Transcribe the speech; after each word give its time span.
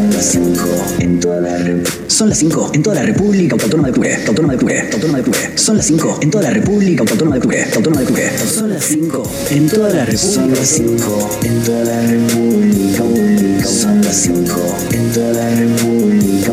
Son 0.00 0.10
las 0.12 0.24
5 0.24 0.64
en 1.00 1.20
toda 1.20 1.40
la 1.42 1.58
Son 2.06 2.30
las 2.30 2.38
5 2.38 2.70
en 2.72 2.82
toda 2.82 2.96
la 2.96 3.02
República 3.02 3.54
Autónoma 3.54 3.88
de 3.88 3.90
Octubre. 3.90 4.16
Autónoma 4.26 4.52
de 4.54 4.56
Octubre. 4.56 4.80
Autónoma 4.94 5.18
de 5.18 5.24
Octubre. 5.24 5.58
Son 5.58 5.76
las 5.76 5.86
5 5.86 6.18
en 6.22 6.30
toda 6.30 6.44
la 6.44 6.50
República 6.50 7.02
Autónoma 7.02 7.34
de 7.34 7.38
Octubre. 7.40 7.64
Autónoma 7.76 8.00
de 8.00 8.06
Octubre. 8.06 8.30
Son 8.38 8.70
las 8.70 8.84
5 8.84 9.30
en 9.50 9.68
toda 9.68 9.90
la 9.90 10.06
República. 10.06 10.32
Son 10.32 10.50
las 10.50 10.68
5 10.68 11.38
en 11.44 11.62
toda 11.64 11.84
la 11.84 12.00
República. 12.00 13.66
Son 13.66 14.00
las 14.00 14.16
5 14.16 14.76
en 14.92 15.12
toda 15.12 15.32
la 15.34 15.50
República. 15.50 16.52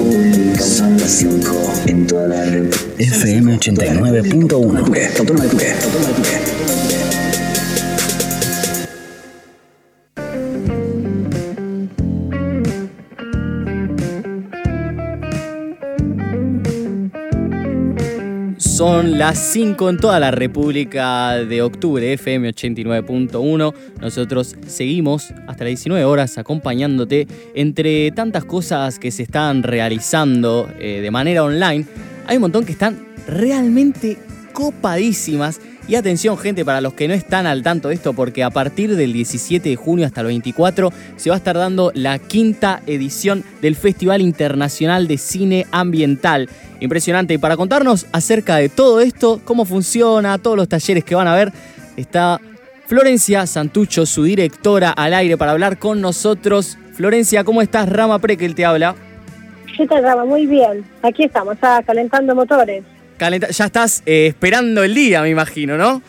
Son 0.61 0.97
las 0.97 1.11
5 1.11 1.73
en 1.85 2.05
toda 2.05 2.27
la 2.27 2.43
República. 2.43 2.77
FM 2.97 3.57
89.1. 3.57 4.41
Autónoma 4.43 4.81
de 4.81 4.89
Octubre. 4.89 5.07
Autónoma 5.17 5.43
de 5.43 5.47
Octubre. 5.47 6.56
Son 18.77 19.17
las 19.17 19.39
5 19.39 19.89
en 19.89 19.97
toda 19.97 20.19
la 20.19 20.29
República 20.29 21.31
de 21.33 21.63
Octubre, 21.63 22.13
FM 22.13 22.49
89.1. 22.49 23.73
Nosotros 23.99 24.55
seguimos 24.67 25.31
hasta 25.47 25.63
las 25.63 25.69
19 25.69 26.05
horas 26.05 26.37
acompañándote 26.37 27.27
entre 27.55 28.11
tantas 28.11 28.45
cosas 28.45 28.99
que 28.99 29.09
se 29.09 29.23
están 29.23 29.63
realizando 29.63 30.69
eh, 30.77 31.01
de 31.01 31.09
manera 31.09 31.43
online. 31.43 31.87
Hay 32.27 32.37
un 32.37 32.41
montón 32.41 32.65
que 32.65 32.73
están 32.73 33.03
realmente 33.27 34.19
copadísimas 34.53 35.59
y 35.87 35.95
atención 35.95 36.37
gente, 36.37 36.65
para 36.65 36.81
los 36.81 36.93
que 36.93 37.07
no 37.07 37.13
están 37.13 37.47
al 37.47 37.63
tanto 37.63 37.87
de 37.87 37.95
esto, 37.95 38.13
porque 38.13 38.43
a 38.43 38.49
partir 38.49 38.95
del 38.95 39.13
17 39.13 39.69
de 39.69 39.75
junio 39.77 40.05
hasta 40.05 40.21
el 40.21 40.27
24 40.27 40.91
se 41.15 41.29
va 41.29 41.35
a 41.35 41.37
estar 41.37 41.55
dando 41.55 41.91
la 41.93 42.19
quinta 42.19 42.81
edición 42.87 43.43
del 43.61 43.75
Festival 43.75 44.21
Internacional 44.21 45.07
de 45.07 45.17
Cine 45.17 45.65
Ambiental. 45.71 46.49
Impresionante. 46.81 47.35
Y 47.35 47.37
para 47.37 47.55
contarnos 47.55 48.05
acerca 48.11 48.57
de 48.57 48.67
todo 48.67 48.99
esto, 48.99 49.39
cómo 49.45 49.63
funciona, 49.63 50.37
todos 50.37 50.57
los 50.57 50.67
talleres 50.67 51.05
que 51.05 51.15
van 51.15 51.27
a 51.27 51.35
ver, 51.35 51.53
está 51.95 52.41
Florencia 52.85 53.45
Santucho, 53.47 54.05
su 54.05 54.23
directora, 54.23 54.91
al 54.91 55.13
aire 55.13 55.37
para 55.37 55.51
hablar 55.51 55.79
con 55.79 56.01
nosotros. 56.01 56.77
Florencia, 56.93 57.45
¿cómo 57.45 57.61
estás? 57.61 57.87
Rama 57.87 58.19
Prekel 58.19 58.55
te 58.55 58.65
habla. 58.65 58.95
¿Qué 59.77 59.87
tal, 59.87 60.03
Rama? 60.03 60.25
Muy 60.25 60.47
bien. 60.47 60.83
Aquí 61.01 61.23
estamos, 61.23 61.57
calentando 61.85 62.35
motores 62.35 62.83
ya 63.19 63.65
estás 63.65 64.03
eh, 64.05 64.27
esperando 64.27 64.83
el 64.83 64.93
día, 64.93 65.21
me 65.21 65.29
imagino, 65.29 65.77
¿no? 65.77 66.01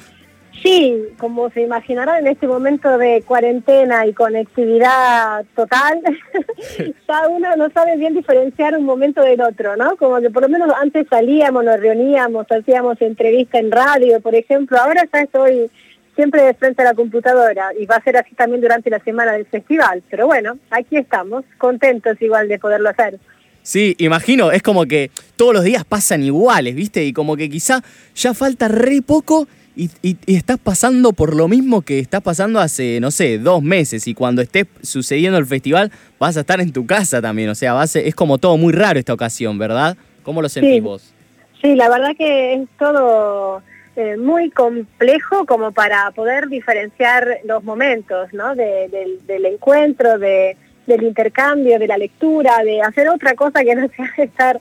Sí, 0.63 1.15
como 1.19 1.51
se 1.51 1.63
imaginará 1.63 2.19
en 2.19 2.27
este 2.27 2.49
momento 2.49 2.99
de 2.99 3.23
cuarentena 3.25 4.07
y 4.07 4.13
conectividad 4.13 5.45
total, 5.55 6.01
cada 7.07 7.29
uno 7.29 7.55
no 7.57 7.71
sabe 7.71 7.97
bien 7.97 8.15
diferenciar 8.15 8.77
un 8.77 8.85
momento 8.85 9.23
del 9.23 9.41
otro, 9.41 9.77
¿no? 9.77 9.97
Como 9.97 10.21
que 10.21 10.31
por 10.31 10.43
lo 10.43 10.49
menos 10.49 10.71
antes 10.81 11.07
salíamos, 11.09 11.65
nos 11.65 11.79
reuníamos, 11.79 12.47
hacíamos 12.51 13.01
entrevista 13.01 13.59
en 13.59 13.71
radio, 13.71 14.21
por 14.21 14.35
ejemplo, 14.35 14.79
ahora 14.79 15.05
ya 15.13 15.21
estoy 15.21 15.71
siempre 16.17 16.43
de 16.43 16.55
frente 16.55 16.83
a 16.83 16.87
la 16.87 16.95
computadora 16.95 17.71
y 17.79 17.87
va 17.87 17.97
a 17.97 18.03
ser 18.03 18.17
así 18.17 18.35
también 18.35 18.61
durante 18.61 18.91
la 18.91 18.99
semana 18.99 19.33
del 19.35 19.47
festival, 19.47 20.03
pero 20.11 20.27
bueno, 20.27 20.59
aquí 20.71 20.97
estamos, 20.97 21.45
contentos 21.59 22.21
igual 22.21 22.49
de 22.49 22.59
poderlo 22.59 22.89
hacer. 22.89 23.21
Sí, 23.69 23.95
imagino, 23.99 24.51
es 24.51 24.63
como 24.63 24.87
que 24.87 25.11
todos 25.37 25.53
los 25.53 25.63
días 25.63 25.85
pasan 25.85 26.23
iguales, 26.23 26.75
¿viste? 26.75 27.05
Y 27.05 27.13
como 27.13 27.37
que 27.37 27.51
quizá 27.51 27.83
ya 28.15 28.33
falta 28.33 28.67
re 28.67 29.03
poco 29.03 29.47
y, 29.77 29.91
estás 30.27 30.57
pasando 30.57 31.13
por 31.13 31.37
lo 31.37 31.49
mismo 31.49 31.83
que 31.83 31.99
estás 31.99 32.23
pasando 32.23 32.61
hace, 32.61 32.99
no 32.99 33.11
sé, 33.11 33.37
dos 33.39 33.63
meses. 33.63 34.09
Y 34.09 34.15
cuando 34.15 34.41
esté 34.41 34.67
sucediendo 34.81 35.37
el 35.37 35.45
festival, 35.45 35.93
vas 36.19 36.39
a 36.39 36.41
estar 36.41 36.63
en 36.63 36.73
tu 36.73 36.87
casa 36.87 37.21
también. 37.21 37.51
O 37.51 37.55
sea, 37.55 37.75
va 37.75 37.85
es 37.85 38.15
como 38.15 38.39
todo 38.39 38.57
muy 38.57 38.73
raro 38.73 38.99
esta 38.99 39.13
ocasión, 39.13 39.59
¿verdad? 39.59 39.99
¿Cómo 40.23 40.41
lo 40.41 40.49
sentís 40.49 40.83
vos? 40.83 41.13
Sí, 41.61 41.75
la 41.75 41.91
verdad 41.91 42.17
que 42.17 42.55
es 42.55 42.69
todo 42.79 43.61
eh, 43.97 44.17
muy 44.17 44.49
complejo 44.49 45.45
como 45.45 45.73
para 45.73 46.11
poder 46.13 46.49
diferenciar 46.49 47.41
los 47.45 47.63
momentos, 47.65 48.33
¿no? 48.33 48.55
del 48.55 49.45
encuentro, 49.45 50.19
de 50.19 50.57
del 50.89 51.05
intercambio, 51.05 51.79
de 51.79 51.87
la 51.87 51.99
lectura, 51.99 52.65
de 52.65 52.81
hacer 52.81 53.09
otra 53.09 53.35
cosa 53.35 53.63
que 53.63 53.75
no 53.75 53.89
sea 53.89 54.11
estar 54.25 54.61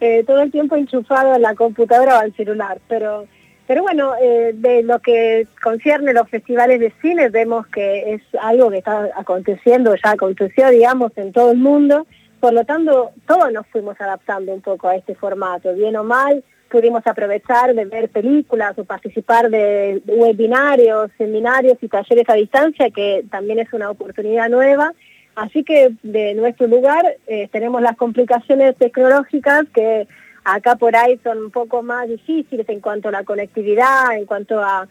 eh, 0.00 0.24
todo 0.26 0.42
el 0.42 0.50
tiempo 0.50 0.76
enchufado 0.76 1.34
en 1.34 1.42
la 1.42 1.54
computadora 1.54 2.16
o 2.16 2.20
al 2.20 2.34
celular. 2.34 2.78
Pero, 2.88 3.26
pero 3.66 3.82
bueno, 3.82 4.12
eh, 4.20 4.52
de 4.54 4.82
lo 4.82 4.98
que 4.98 5.46
concierne 5.62 6.12
los 6.12 6.28
festivales 6.28 6.80
de 6.80 6.92
cine, 7.00 7.30
vemos 7.30 7.66
que 7.68 8.14
es 8.14 8.22
algo 8.42 8.70
que 8.70 8.78
está 8.78 9.08
aconteciendo, 9.16 9.94
ya 9.94 10.10
aconteció, 10.10 10.68
digamos, 10.68 11.12
en 11.16 11.32
todo 11.32 11.52
el 11.52 11.58
mundo. 11.58 12.06
Por 12.40 12.52
lo 12.52 12.64
tanto, 12.64 13.12
todos 13.26 13.52
nos 13.52 13.66
fuimos 13.68 14.00
adaptando 14.00 14.52
un 14.52 14.60
poco 14.60 14.88
a 14.88 14.96
este 14.96 15.14
formato, 15.14 15.72
bien 15.74 15.96
o 15.96 16.04
mal, 16.04 16.44
pudimos 16.70 17.06
aprovechar 17.06 17.74
de 17.74 17.84
ver 17.86 18.10
películas 18.10 18.78
o 18.78 18.84
participar 18.84 19.48
de 19.48 20.02
webinarios, 20.06 21.10
seminarios 21.16 21.78
y 21.80 21.88
talleres 21.88 22.28
a 22.28 22.34
distancia, 22.34 22.90
que 22.90 23.24
también 23.30 23.58
es 23.58 23.72
una 23.72 23.90
oportunidad 23.90 24.48
nueva 24.50 24.92
Así 25.38 25.62
que 25.62 25.90
de 26.02 26.34
nuestro 26.34 26.66
lugar 26.66 27.04
eh, 27.28 27.48
tenemos 27.52 27.80
las 27.80 27.96
complicaciones 27.96 28.76
tecnológicas 28.76 29.66
que 29.72 30.08
acá 30.42 30.74
por 30.74 30.96
ahí 30.96 31.20
son 31.22 31.38
un 31.38 31.50
poco 31.52 31.80
más 31.84 32.08
difíciles 32.08 32.68
en 32.68 32.80
cuanto 32.80 33.08
a 33.08 33.12
la 33.12 33.22
conectividad, 33.22 34.16
en 34.16 34.26
cuanto 34.26 34.58
a, 34.60 34.88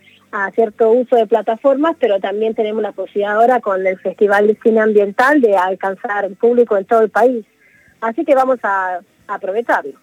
cierto 0.55 0.91
uso 0.91 1.15
de 1.15 1.25
plataformas, 1.25 1.97
pero 1.99 2.19
también 2.19 2.53
tenemos 2.53 2.81
la 2.81 2.91
posibilidad 2.91 3.35
ahora 3.35 3.59
con 3.59 3.85
el 3.85 3.97
Festival 3.99 4.47
de 4.47 4.57
Cine 4.63 4.81
Ambiental 4.81 5.41
de 5.41 5.57
alcanzar 5.57 6.29
público 6.35 6.77
en 6.77 6.85
todo 6.85 7.01
el 7.01 7.09
país. 7.09 7.43
Así 7.99 8.23
que 8.23 8.35
vamos 8.35 8.59
a, 8.63 8.99
aprovecharlo. 9.27 9.93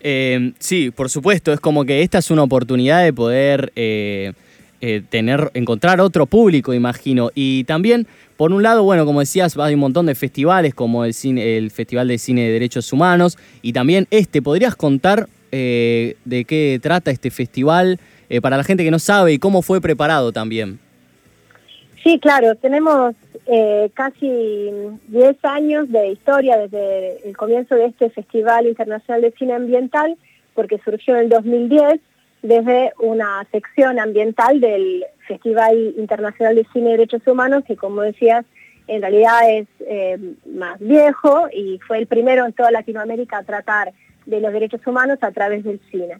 Eh, 0.00 0.52
sí, 0.58 0.90
por 0.90 1.08
supuesto, 1.08 1.52
es 1.52 1.60
como 1.60 1.84
que 1.84 2.02
esta 2.02 2.18
es 2.18 2.30
una 2.30 2.42
oportunidad 2.42 3.04
de 3.04 3.12
poder 3.14 3.72
eh, 3.76 4.32
tener, 5.10 5.50
encontrar 5.54 6.00
otro 6.00 6.26
público, 6.26 6.72
imagino, 6.72 7.30
y 7.34 7.64
también 7.64 8.06
por 8.38 8.52
un 8.52 8.62
lado, 8.62 8.84
bueno, 8.84 9.04
como 9.04 9.18
decías, 9.18 9.58
hay 9.58 9.74
un 9.74 9.80
montón 9.80 10.06
de 10.06 10.14
festivales 10.14 10.72
como 10.72 11.04
el, 11.04 11.12
el 11.38 11.72
Festival 11.72 12.06
de 12.06 12.18
Cine 12.18 12.42
de 12.42 12.52
Derechos 12.52 12.92
Humanos 12.92 13.36
y 13.62 13.72
también 13.72 14.06
este. 14.12 14.40
¿Podrías 14.40 14.76
contar 14.76 15.28
eh, 15.50 16.14
de 16.24 16.44
qué 16.44 16.78
trata 16.80 17.10
este 17.10 17.32
festival 17.32 17.98
eh, 18.30 18.40
para 18.40 18.56
la 18.56 18.62
gente 18.62 18.84
que 18.84 18.92
no 18.92 19.00
sabe 19.00 19.32
y 19.32 19.38
cómo 19.40 19.60
fue 19.60 19.80
preparado 19.80 20.30
también? 20.30 20.78
Sí, 22.04 22.20
claro, 22.20 22.54
tenemos 22.54 23.16
eh, 23.46 23.90
casi 23.94 24.70
10 25.08 25.36
años 25.42 25.90
de 25.90 26.10
historia 26.12 26.58
desde 26.58 27.28
el 27.28 27.36
comienzo 27.36 27.74
de 27.74 27.86
este 27.86 28.08
Festival 28.10 28.68
Internacional 28.68 29.20
de 29.20 29.32
Cine 29.32 29.54
Ambiental, 29.54 30.16
porque 30.54 30.78
surgió 30.84 31.16
en 31.16 31.22
el 31.22 31.28
2010 31.28 32.00
desde 32.42 32.92
una 33.00 33.46
sección 33.50 33.98
ambiental 33.98 34.60
del 34.60 35.04
Festival 35.26 35.94
Internacional 35.96 36.54
de 36.54 36.66
Cine 36.72 36.90
y 36.90 36.92
Derechos 36.92 37.26
Humanos, 37.26 37.64
que 37.66 37.76
como 37.76 38.02
decías, 38.02 38.44
en 38.86 39.02
realidad 39.02 39.50
es 39.50 39.66
eh, 39.80 40.18
más 40.46 40.78
viejo 40.80 41.48
y 41.52 41.78
fue 41.86 41.98
el 41.98 42.06
primero 42.06 42.46
en 42.46 42.52
toda 42.52 42.70
Latinoamérica 42.70 43.38
a 43.38 43.42
tratar 43.42 43.92
de 44.24 44.40
los 44.40 44.52
derechos 44.52 44.86
humanos 44.86 45.18
a 45.22 45.32
través 45.32 45.64
del 45.64 45.80
cine. 45.90 46.18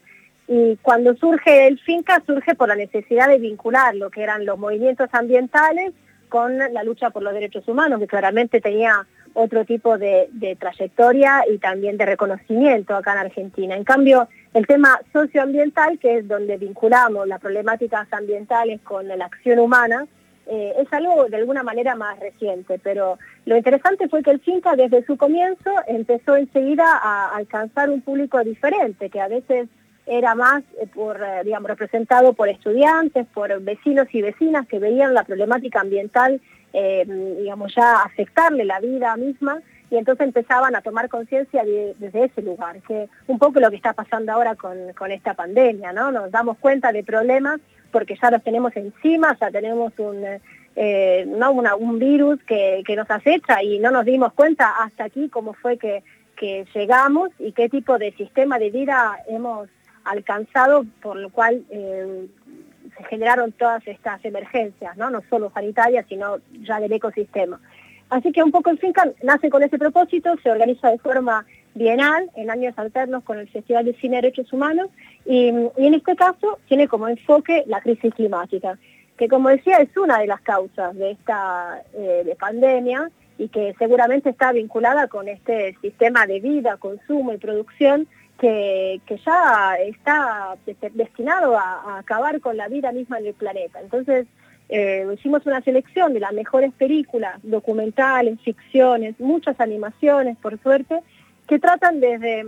Y 0.49 0.77
cuando 0.81 1.15
surge 1.15 1.67
el 1.67 1.79
FINCA, 1.79 2.23
surge 2.27 2.55
por 2.55 2.69
la 2.69 2.75
necesidad 2.75 3.29
de 3.29 3.39
vincular 3.39 3.95
lo 3.95 4.11
que 4.11 4.23
eran 4.23 4.47
los 4.47 4.59
movimientos 4.59 5.09
ambientales 5.13 5.93
con 6.29 6.59
la 6.59 6.83
lucha 6.83 7.11
por 7.11 7.23
los 7.23 7.35
derechos 7.35 7.67
humanos, 7.69 8.01
que 8.01 8.07
claramente 8.07 8.61
tenía 8.61 9.07
otro 9.35 9.65
tipo 9.65 9.99
de, 9.99 10.57
trayectoria 10.59 11.45
y 11.51 11.59
también 11.59 11.97
de 11.97 12.07
reconocimiento 12.07 12.95
acá 12.95 13.13
en 13.13 13.19
Argentina. 13.19 13.77
En 13.77 13.85
cambio, 13.85 14.29
el 14.55 14.67
tema 14.67 15.01
socioambiental, 15.13 15.99
que 15.99 16.19
es 16.19 16.29
donde 16.29 16.57
vinculamos 16.57 17.27
las 17.29 17.41
problemáticas 17.41 18.11
ambientales 18.13 18.81
con 18.83 19.07
la 19.07 19.25
acción 19.25 19.59
humana, 19.59 20.07
eh, 20.47 20.75
es 20.79 20.91
algo 20.93 21.27
de 21.27 21.37
alguna 21.37 21.63
manera 21.63 21.95
más 21.95 22.19
reciente, 22.19 22.81
pero 22.83 23.19
lo 23.45 23.57
interesante 23.57 24.09
fue 24.09 24.23
que 24.23 24.31
el 24.31 24.41
FINCA 24.41 24.77
desde 24.77 25.05
su 25.05 25.19
comienzo 25.19 25.71
empezó 25.87 26.37
enseguida 26.37 26.87
a 26.87 27.37
alcanzar 27.37 27.91
un 27.91 28.01
público 28.01 28.43
diferente, 28.43 29.11
que 29.11 29.21
a 29.21 29.29
veces 29.29 29.69
era 30.07 30.35
más 30.35 30.63
eh, 30.81 30.87
por, 30.87 31.23
eh, 31.23 31.45
digamos, 31.45 31.69
representado 31.69 32.33
por 32.33 32.49
estudiantes, 32.49 33.27
por 33.35 33.61
vecinos 33.61 34.07
y 34.13 34.23
vecinas 34.23 34.67
que 34.67 34.79
veían 34.79 35.13
la 35.13 35.25
problemática 35.25 35.81
ambiental 35.81 36.41
digamos, 36.71 37.75
ya 37.75 38.03
afectarle 38.03 38.65
la 38.65 38.79
vida 38.79 39.17
misma 39.17 39.61
y 39.91 39.97
entonces 39.97 40.27
empezaban 40.27 40.77
a 40.77 40.83
tomar 40.83 41.09
conciencia 41.09 41.65
desde 41.65 42.25
ese 42.25 42.43
lugar, 42.43 42.81
que 42.83 43.09
un 43.27 43.39
poco 43.39 43.61
lo 43.61 43.71
que 43.71 43.77
está 43.77 43.93
pasando 43.95 44.33
ahora 44.33 44.55
con, 44.55 45.11
esta 45.11 45.35
pandemia, 45.35 45.93
¿no? 45.93 46.13
Nos 46.13 46.31
damos 46.31 46.59
cuenta 46.59 46.93
de 46.93 47.03
problemas 47.03 47.61
porque 47.91 48.17
ya 48.21 48.31
los 48.31 48.43
tenemos 48.43 48.77
encima, 48.77 49.37
ya 49.41 49.51
tenemos 49.51 49.93
un, 49.99 50.23
eh, 50.77 51.25
¿no? 51.27 51.53
un 51.53 51.99
virus 51.99 52.39
que, 52.45 52.85
nos 52.95 53.11
acecha 53.11 53.63
y 53.63 53.79
no 53.79 53.91
nos 53.91 54.05
dimos 54.05 54.35
cuenta 54.35 54.71
hasta 54.83 55.05
aquí 55.05 55.29
cómo 55.29 55.55
fue 55.55 55.79
que, 55.79 56.03
llegamos 56.73 57.31
y 57.41 57.51
qué 57.51 57.69
tipo 57.69 57.99
de 57.99 58.13
sistema 58.13 58.61
de 58.61 58.71
vida 58.71 59.19
hemos 59.27 59.69
alcanzado, 60.05 60.85
por 61.03 61.17
lo 61.17 61.31
cual 61.31 61.65
eh, 61.69 62.29
se 62.97 63.05
generaron 63.05 63.51
todas 63.51 63.85
estas 63.89 64.25
emergencias, 64.25 64.97
¿no? 64.97 65.11
no 65.11 65.21
solo 65.29 65.51
sanitarias, 65.53 66.07
sino 66.09 66.39
ya 66.63 66.79
del 66.79 66.93
ecosistema. 66.93 67.61
Así 68.11 68.33
que 68.33 68.43
un 68.43 68.51
poco 68.51 68.71
el 68.71 68.79
FINCA 68.79 69.13
nace 69.23 69.51
con 69.51 69.63
ese 69.63 69.79
propósito, 69.79 70.35
se 70.43 70.51
organiza 70.51 70.91
de 70.91 70.99
forma 70.99 71.45
bienal, 71.75 72.31
en 72.35 72.51
años 72.51 72.75
alternos 72.77 73.23
con 73.23 73.39
el 73.39 73.49
Festival 73.49 73.85
de 73.85 73.95
Cine 73.95 74.17
de 74.17 74.23
Derechos 74.23 74.53
Humanos, 74.53 74.89
y, 75.25 75.49
en 75.49 75.95
este 75.95 76.17
caso 76.17 76.59
tiene 76.69 76.89
como 76.89 77.09
enfoque 77.09 77.65
la 77.67 77.81
crisis 77.81 78.13
climática, 78.15 78.79
que 79.17 79.29
como 79.29 79.49
decía 79.49 79.79
es 79.79 79.97
una 79.97 80.19
de 80.19 80.27
las 80.27 80.41
causas 80.41 80.97
de 80.97 81.13
esta 81.13 81.83
eh, 81.95 82.37
pandemia 82.39 83.11
y 83.37 83.49
que 83.49 83.75
seguramente 83.79 84.31
está 84.31 84.53
vinculada 84.53 85.07
con 85.09 85.29
este 85.29 85.77
sistema 85.81 86.27
de 86.27 86.41
vida, 86.41 86.77
consumo 86.77 87.33
y 87.33 87.39
producción 87.39 88.09
que, 88.39 89.01
ya 89.25 89.77
está 89.77 90.57
destinado 90.93 91.57
a, 91.57 91.99
acabar 91.99 92.41
con 92.41 92.57
la 92.57 92.69
vida 92.69 92.93
misma 92.93 93.19
en 93.19 93.27
el 93.27 93.35
planeta. 93.35 93.81
Entonces, 93.81 94.27
eh, 94.69 95.07
hicimos 95.15 95.47
una 95.47 95.63
selección 95.63 96.13
de 96.13 96.21
las 96.21 96.33
mejores 96.33 96.73
películas, 96.75 97.39
documentales, 97.43 98.41
ficciones, 98.43 99.19
muchas 99.19 99.59
animaciones, 99.61 100.37
por 100.37 100.59
suerte, 100.61 101.01
que 101.47 101.59
tratan 101.59 102.01
desde 102.01 102.47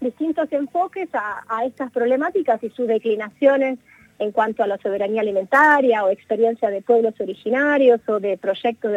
distintos 0.00 0.50
enfoques 0.52 1.08
a, 1.12 1.64
estas 1.64 1.90
problemáticas 1.90 2.62
y 2.62 2.70
sus 2.70 2.86
declinaciones 2.86 3.78
en 4.18 4.32
cuanto 4.32 4.62
a 4.62 4.66
la 4.66 4.78
soberanía 4.78 5.20
alimentaria 5.20 6.04
o 6.04 6.10
experiencia 6.10 6.70
de 6.70 6.82
pueblos 6.82 7.14
originarios 7.20 8.00
o 8.08 8.18
de 8.18 8.36
proyectos 8.38 8.92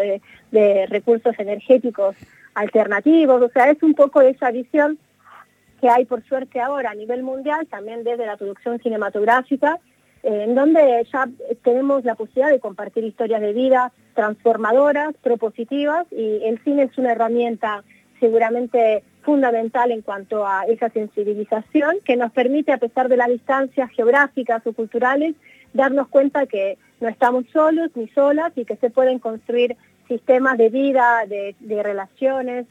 de, 0.51 0.85
recursos 0.87 1.37
energéticos 1.37 2.15
alternativos. 2.55 3.41
O 3.41 3.49
sea, 3.49 3.69
es 3.69 3.81
un 3.83 3.93
poco 3.93 4.21
esa 4.21 4.51
visión 4.51 4.97
que 5.79 5.89
hay 5.89 6.05
por 6.05 6.23
suerte 6.23 6.59
ahora 6.59 6.91
a 6.91 6.95
nivel 6.95 7.23
mundial, 7.23 7.67
también 7.67 8.03
desde 8.03 8.25
la 8.25 8.37
producción 8.37 8.79
cinematográfica, 8.79 9.79
en 10.23 10.55
donde 10.55 11.05
ya 11.11 11.29
tenemos 11.63 12.03
la 12.03 12.15
posibilidad 12.15 12.51
de 12.51 12.59
compartir 12.59 13.03
historias 13.03 13.41
de 13.41 13.53
vida 13.53 13.91
transformadoras, 14.15 15.15
propositivas, 15.21 16.05
y 16.11 16.41
el 16.43 16.61
cine 16.63 16.83
es 16.83 16.97
una 16.97 17.13
herramienta 17.13 17.83
seguramente 18.19 19.03
fundamental 19.21 19.91
en 19.91 20.01
cuanto 20.01 20.45
a 20.45 20.65
esa 20.65 20.89
sensibilización 20.89 21.97
que 22.03 22.17
nos 22.17 22.31
permite, 22.31 22.71
a 22.71 22.77
pesar 22.77 23.07
de 23.07 23.17
las 23.17 23.29
distancias 23.29 23.89
geográficas 23.91 24.65
o 24.65 24.73
culturales, 24.73 25.35
darnos 25.73 26.07
cuenta 26.07 26.45
que 26.45 26.77
no 26.99 27.07
estamos 27.07 27.45
solos 27.53 27.91
ni 27.95 28.07
solas 28.09 28.51
y 28.55 28.65
que 28.65 28.75
se 28.77 28.89
pueden 28.89 29.19
construir 29.19 29.77
sistemas 30.09 30.57
de 30.57 30.69
vida, 30.69 31.23
de, 31.27 31.55
relaciones 31.83 32.65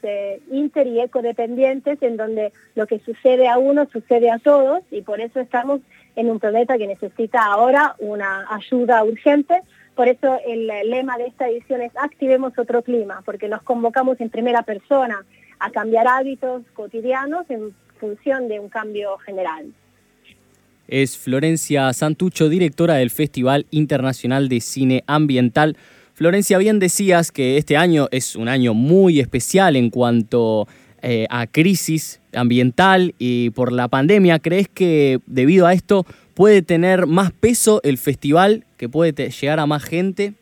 inter 0.51 0.85
y 0.85 0.99
ecodependientes, 0.99 1.99
en 2.03 2.17
donde 2.17 2.51
lo 2.75 2.85
que 2.85 2.99
sucede 2.99 3.47
a 3.47 3.57
uno 3.57 3.87
sucede 3.91 4.29
a 4.29 4.37
todos 4.37 4.83
y 4.91 5.01
por 5.01 5.21
eso 5.21 5.39
estamos 5.39 5.81
en 6.15 6.29
un 6.29 6.39
planeta 6.39 6.77
que 6.77 6.85
necesita 6.85 7.45
ahora 7.45 7.95
una 7.97 8.45
ayuda 8.53 9.03
urgente. 9.03 9.61
Por 9.95 10.07
eso 10.07 10.37
el 10.45 10.67
lema 10.67 11.17
de 11.17 11.27
esta 11.27 11.49
edición 11.49 11.81
es 11.81 11.91
Activemos 11.95 12.53
otro 12.59 12.83
clima, 12.83 13.23
porque 13.25 13.47
nos 13.47 13.63
convocamos 13.63 14.19
en 14.21 14.29
primera 14.29 14.61
persona 14.63 15.25
a 15.59 15.71
cambiar 15.71 16.07
hábitos 16.07 16.63
cotidianos 16.73 17.49
en 17.49 17.73
función 17.99 18.47
de 18.47 18.59
un 18.59 18.69
cambio 18.69 19.17
general. 19.19 19.73
Es 20.87 21.17
Florencia 21.17 21.93
Santucho, 21.93 22.49
directora 22.49 22.95
del 22.95 23.11
Festival 23.11 23.65
Internacional 23.69 24.49
de 24.49 24.59
Cine 24.59 25.03
Ambiental. 25.05 25.77
Florencia, 26.19 26.57
bien 26.57 26.79
decías 26.79 27.31
que 27.31 27.55
este 27.55 27.77
año 27.77 28.09
es 28.11 28.35
un 28.35 28.49
año 28.49 28.73
muy 28.73 29.21
especial 29.21 29.77
en 29.77 29.89
cuanto 29.89 30.67
eh, 31.01 31.25
a 31.29 31.47
crisis 31.47 32.19
ambiental 32.33 33.15
y 33.17 33.51
por 33.51 33.71
la 33.71 33.87
pandemia. 33.87 34.39
¿Crees 34.39 34.67
que 34.67 35.19
debido 35.27 35.65
a 35.65 35.71
esto 35.71 36.05
puede 36.33 36.61
tener 36.61 37.07
más 37.07 37.31
peso 37.31 37.79
el 37.85 37.97
festival, 37.97 38.65
que 38.75 38.89
puede 38.89 39.29
llegar 39.29 39.61
a 39.61 39.65
más 39.65 39.85
gente? 39.85 40.33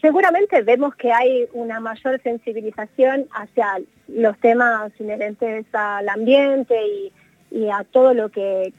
Seguramente 0.00 0.62
vemos 0.62 0.94
que 0.94 1.12
hay 1.12 1.46
una 1.52 1.78
mayor 1.78 2.22
sensibilización 2.22 3.26
hacia 3.32 3.82
los 4.08 4.38
temas 4.38 4.92
inherentes 4.98 5.66
al 5.74 6.08
ambiente 6.08 6.74
y, 7.52 7.68
a 7.68 7.84
todo 7.84 8.14
lo 8.14 8.30
que, 8.30 8.72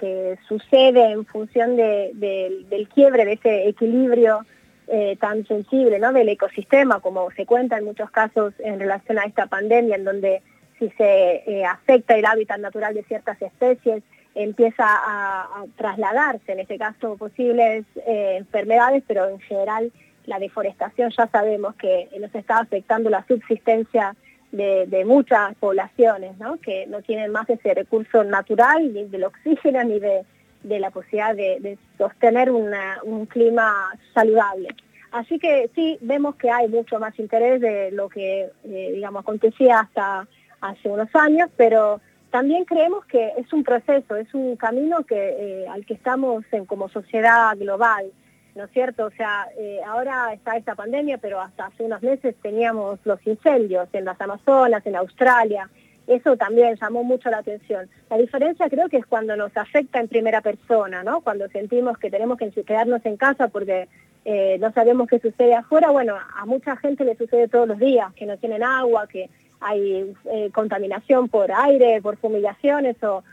sucede 0.47 1.12
en 1.12 1.27
función 1.27 1.75
del 1.75 2.89
quiebre 2.95 3.25
de 3.25 3.33
ese 3.33 3.68
equilibrio 3.68 4.47
eh, 4.88 5.18
tan 5.19 5.45
sensible 5.48 6.00
¿no? 6.00 6.12
del 6.12 6.30
ecosistema, 6.30 7.00
como 7.00 7.31
se 7.31 7.45
cuenta 7.45 7.78
en 7.78 7.86
muchos 7.86 8.12
casos 8.12 8.54
en 8.60 8.80
relación 8.80 9.19
a 9.19 9.24
esta 9.24 9.48
pandemia, 9.48 9.95
en 9.95 10.04
donde 10.04 10.42
si 10.80 10.89
se 10.92 11.44
eh, 11.45 11.66
afecta 11.66 12.16
el 12.16 12.25
hábitat 12.25 12.60
natural 12.60 12.94
de 12.94 13.04
ciertas 13.04 13.42
especies, 13.42 14.04
empieza 14.33 14.86
a, 14.86 15.66
trasladarse, 15.78 16.54
en 16.54 16.60
este 16.60 16.78
caso, 16.78 17.18
posibles 17.18 17.86
eh, 18.07 18.36
enfermedades, 18.38 19.04
pero 19.07 19.28
en 19.28 19.39
general 19.42 19.92
la 20.25 20.39
deforestación 20.39 21.12
ya 21.16 21.28
sabemos 21.28 21.75
que 21.75 22.10
nos 22.19 22.33
está 22.33 22.60
afectando 22.60 23.10
la 23.10 23.25
subsistencia 23.28 24.16
de, 24.51 25.04
muchas 25.06 25.56
poblaciones, 25.56 26.38
¿no? 26.38 26.57
que 26.57 26.86
no 26.88 27.01
tienen 27.01 27.31
más 27.31 27.50
ese 27.50 27.74
recurso 27.74 28.24
natural, 28.24 28.94
ni 28.94 29.06
del 29.06 29.24
oxígeno, 29.24 29.83
ni 29.83 30.00
de 30.00 30.24
de 30.63 30.79
la 30.79 30.91
posibilidad 30.91 31.35
de, 31.35 31.77
sostener 31.97 32.51
un 32.51 33.25
clima 33.25 33.89
saludable. 34.13 34.69
Así 35.11 35.39
que 35.39 35.69
sí, 35.75 35.97
vemos 36.01 36.35
que 36.35 36.49
hay 36.49 36.69
mucho 36.69 36.97
más 36.97 37.17
interés 37.19 37.59
de 37.59 37.91
lo 37.91 38.07
que, 38.07 38.49
eh, 38.63 38.91
digamos, 38.93 39.21
acontecía 39.21 39.81
hasta 39.81 40.25
hace 40.61 40.89
unos 40.89 41.13
años, 41.13 41.49
pero 41.57 41.99
también 42.29 42.63
creemos 42.63 43.05
que 43.05 43.33
es 43.37 43.51
un 43.51 43.63
proceso, 43.63 44.15
es 44.15 44.33
un 44.33 44.55
camino 44.55 45.03
que, 45.03 45.17
eh, 45.17 45.67
al 45.67 45.85
que 45.85 45.95
estamos 45.95 46.45
en, 46.53 46.65
como 46.65 46.87
sociedad 46.87 47.57
global, 47.57 48.09
¿no 48.55 48.63
es 48.63 48.71
cierto? 48.71 49.07
O 49.07 49.11
sea, 49.11 49.47
eh, 49.57 49.81
ahora 49.85 50.31
está 50.31 50.55
esta 50.55 50.75
pandemia, 50.75 51.17
pero 51.17 51.41
hasta 51.41 51.65
hace 51.65 51.83
unos 51.83 52.01
meses 52.01 52.33
teníamos 52.41 52.99
los 53.03 53.19
incendios 53.27 53.89
en 53.91 54.05
las 54.05 54.19
Amazonas, 54.21 54.85
en 54.85 54.95
Australia, 54.95 55.69
eso 56.15 56.35
también 56.35 56.75
llamó 56.75 57.03
mucho 57.03 57.29
la 57.29 57.37
atención. 57.37 57.89
La 58.09 58.17
diferencia 58.17 58.69
creo 58.69 58.89
que 58.89 58.97
es 58.97 59.05
cuando 59.05 59.35
nos 59.35 59.55
afecta 59.55 59.99
en 59.99 60.07
primera 60.07 60.41
persona, 60.41 61.03
¿no? 61.03 61.21
Cuando 61.21 61.47
sentimos 61.49 61.97
que 61.97 62.11
tenemos 62.11 62.37
que 62.37 62.49
quedarnos 62.51 63.05
en 63.05 63.17
casa 63.17 63.47
porque 63.47 63.87
eh, 64.25 64.57
no 64.59 64.71
sabemos 64.73 65.07
qué 65.07 65.19
sucede 65.19 65.55
afuera. 65.55 65.89
Bueno, 65.89 66.15
a 66.17 66.45
mucha 66.45 66.75
gente 66.75 67.05
le 67.05 67.15
sucede 67.15 67.47
todos 67.47 67.67
los 67.67 67.79
días, 67.79 68.13
que 68.13 68.25
no 68.25 68.37
tienen 68.37 68.63
agua, 68.63 69.07
que 69.07 69.29
hay 69.61 70.13
eh, 70.25 70.49
contaminación 70.53 71.29
por 71.29 71.51
aire, 71.51 72.01
por 72.01 72.17
fumigaciones 72.17 72.97
o, 73.03 73.23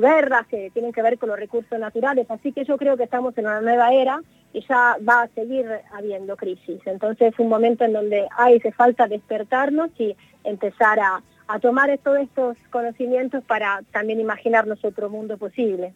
guerras 0.00 0.46
que 0.48 0.70
tienen 0.72 0.92
que 0.92 1.02
ver 1.02 1.18
con 1.18 1.28
los 1.28 1.38
recursos 1.38 1.78
naturales. 1.78 2.26
Así 2.30 2.52
que 2.52 2.64
yo 2.64 2.76
creo 2.76 2.96
que 2.96 3.04
estamos 3.04 3.36
en 3.38 3.46
una 3.46 3.60
nueva 3.60 3.92
era 3.92 4.20
y 4.52 4.64
ya 4.66 4.96
va 5.08 5.22
a 5.22 5.28
seguir 5.28 5.66
habiendo 5.92 6.36
crisis. 6.36 6.80
Entonces 6.84 7.32
es 7.32 7.38
un 7.38 7.48
momento 7.48 7.84
en 7.84 7.92
donde 7.92 8.26
hay, 8.36 8.56
hace 8.56 8.72
falta 8.72 9.06
despertarnos 9.06 9.90
y 9.98 10.16
empezar 10.42 10.98
a, 10.98 11.22
a 11.48 11.58
tomar 11.58 11.98
todos 12.04 12.18
estos 12.18 12.56
conocimientos 12.70 13.42
para 13.44 13.82
también 13.90 14.20
imaginarnos 14.20 14.84
otro 14.84 15.08
mundo 15.08 15.38
posible. 15.38 15.94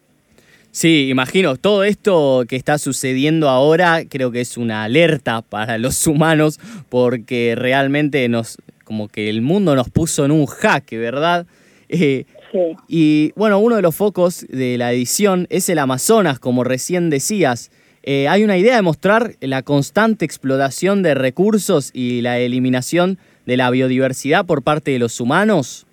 Sí, 0.71 1.09
imagino, 1.09 1.55
todo 1.55 1.83
esto 1.83 2.45
que 2.49 2.55
está 2.55 2.79
sucediendo 2.79 3.47
ahora 3.47 4.05
creo 4.09 4.31
que 4.31 4.41
es 4.41 4.57
una 4.57 4.83
alerta 4.83 5.43
para 5.43 5.77
los 5.77 6.07
humanos 6.07 6.59
porque 6.89 7.53
realmente 7.55 8.27
nos, 8.27 8.57
como 8.83 9.07
que 9.07 9.29
el 9.29 9.43
mundo 9.43 9.75
nos 9.75 9.91
puso 9.91 10.25
en 10.25 10.31
un 10.31 10.47
jaque, 10.47 10.97
¿verdad? 10.97 11.45
Eh, 11.89 12.25
sí. 12.51 12.75
Y 12.87 13.33
bueno, 13.35 13.59
uno 13.59 13.75
de 13.75 13.83
los 13.83 13.95
focos 13.95 14.47
de 14.49 14.79
la 14.79 14.91
edición 14.91 15.45
es 15.51 15.69
el 15.69 15.77
Amazonas, 15.77 16.39
como 16.39 16.63
recién 16.63 17.11
decías. 17.11 17.69
Eh, 18.01 18.27
hay 18.27 18.43
una 18.43 18.57
idea 18.57 18.75
de 18.75 18.81
mostrar 18.81 19.35
la 19.41 19.61
constante 19.61 20.25
explotación 20.25 21.03
de 21.03 21.13
recursos 21.13 21.91
y 21.93 22.21
la 22.21 22.39
eliminación 22.39 23.19
de 23.45 23.57
la 23.57 23.69
biodiversidad 23.69 24.45
por 24.45 24.63
parte 24.63 24.91
de 24.91 24.99
los 24.99 25.19
humanos? 25.19 25.85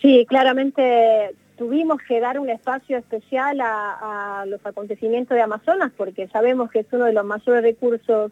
Sí, 0.00 0.24
claramente 0.28 1.34
tuvimos 1.56 2.00
que 2.06 2.20
dar 2.20 2.38
un 2.38 2.50
espacio 2.50 2.98
especial 2.98 3.60
a, 3.60 4.44
los 4.46 4.64
acontecimientos 4.64 5.34
de 5.34 5.42
Amazonas 5.42 5.90
porque 5.96 6.28
sabemos 6.28 6.70
que 6.70 6.80
es 6.80 6.86
uno 6.92 7.06
de 7.06 7.12
los 7.12 7.24
mayores 7.24 7.62
recursos 7.62 8.30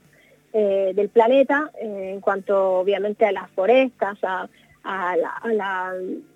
eh, 0.52 0.92
del 0.94 1.08
planeta 1.08 1.70
eh, 1.80 2.12
en 2.14 2.20
cuanto 2.20 2.78
obviamente 2.78 3.24
a 3.24 3.32
las 3.32 3.50
forestas, 3.50 4.18
a, 4.22 4.48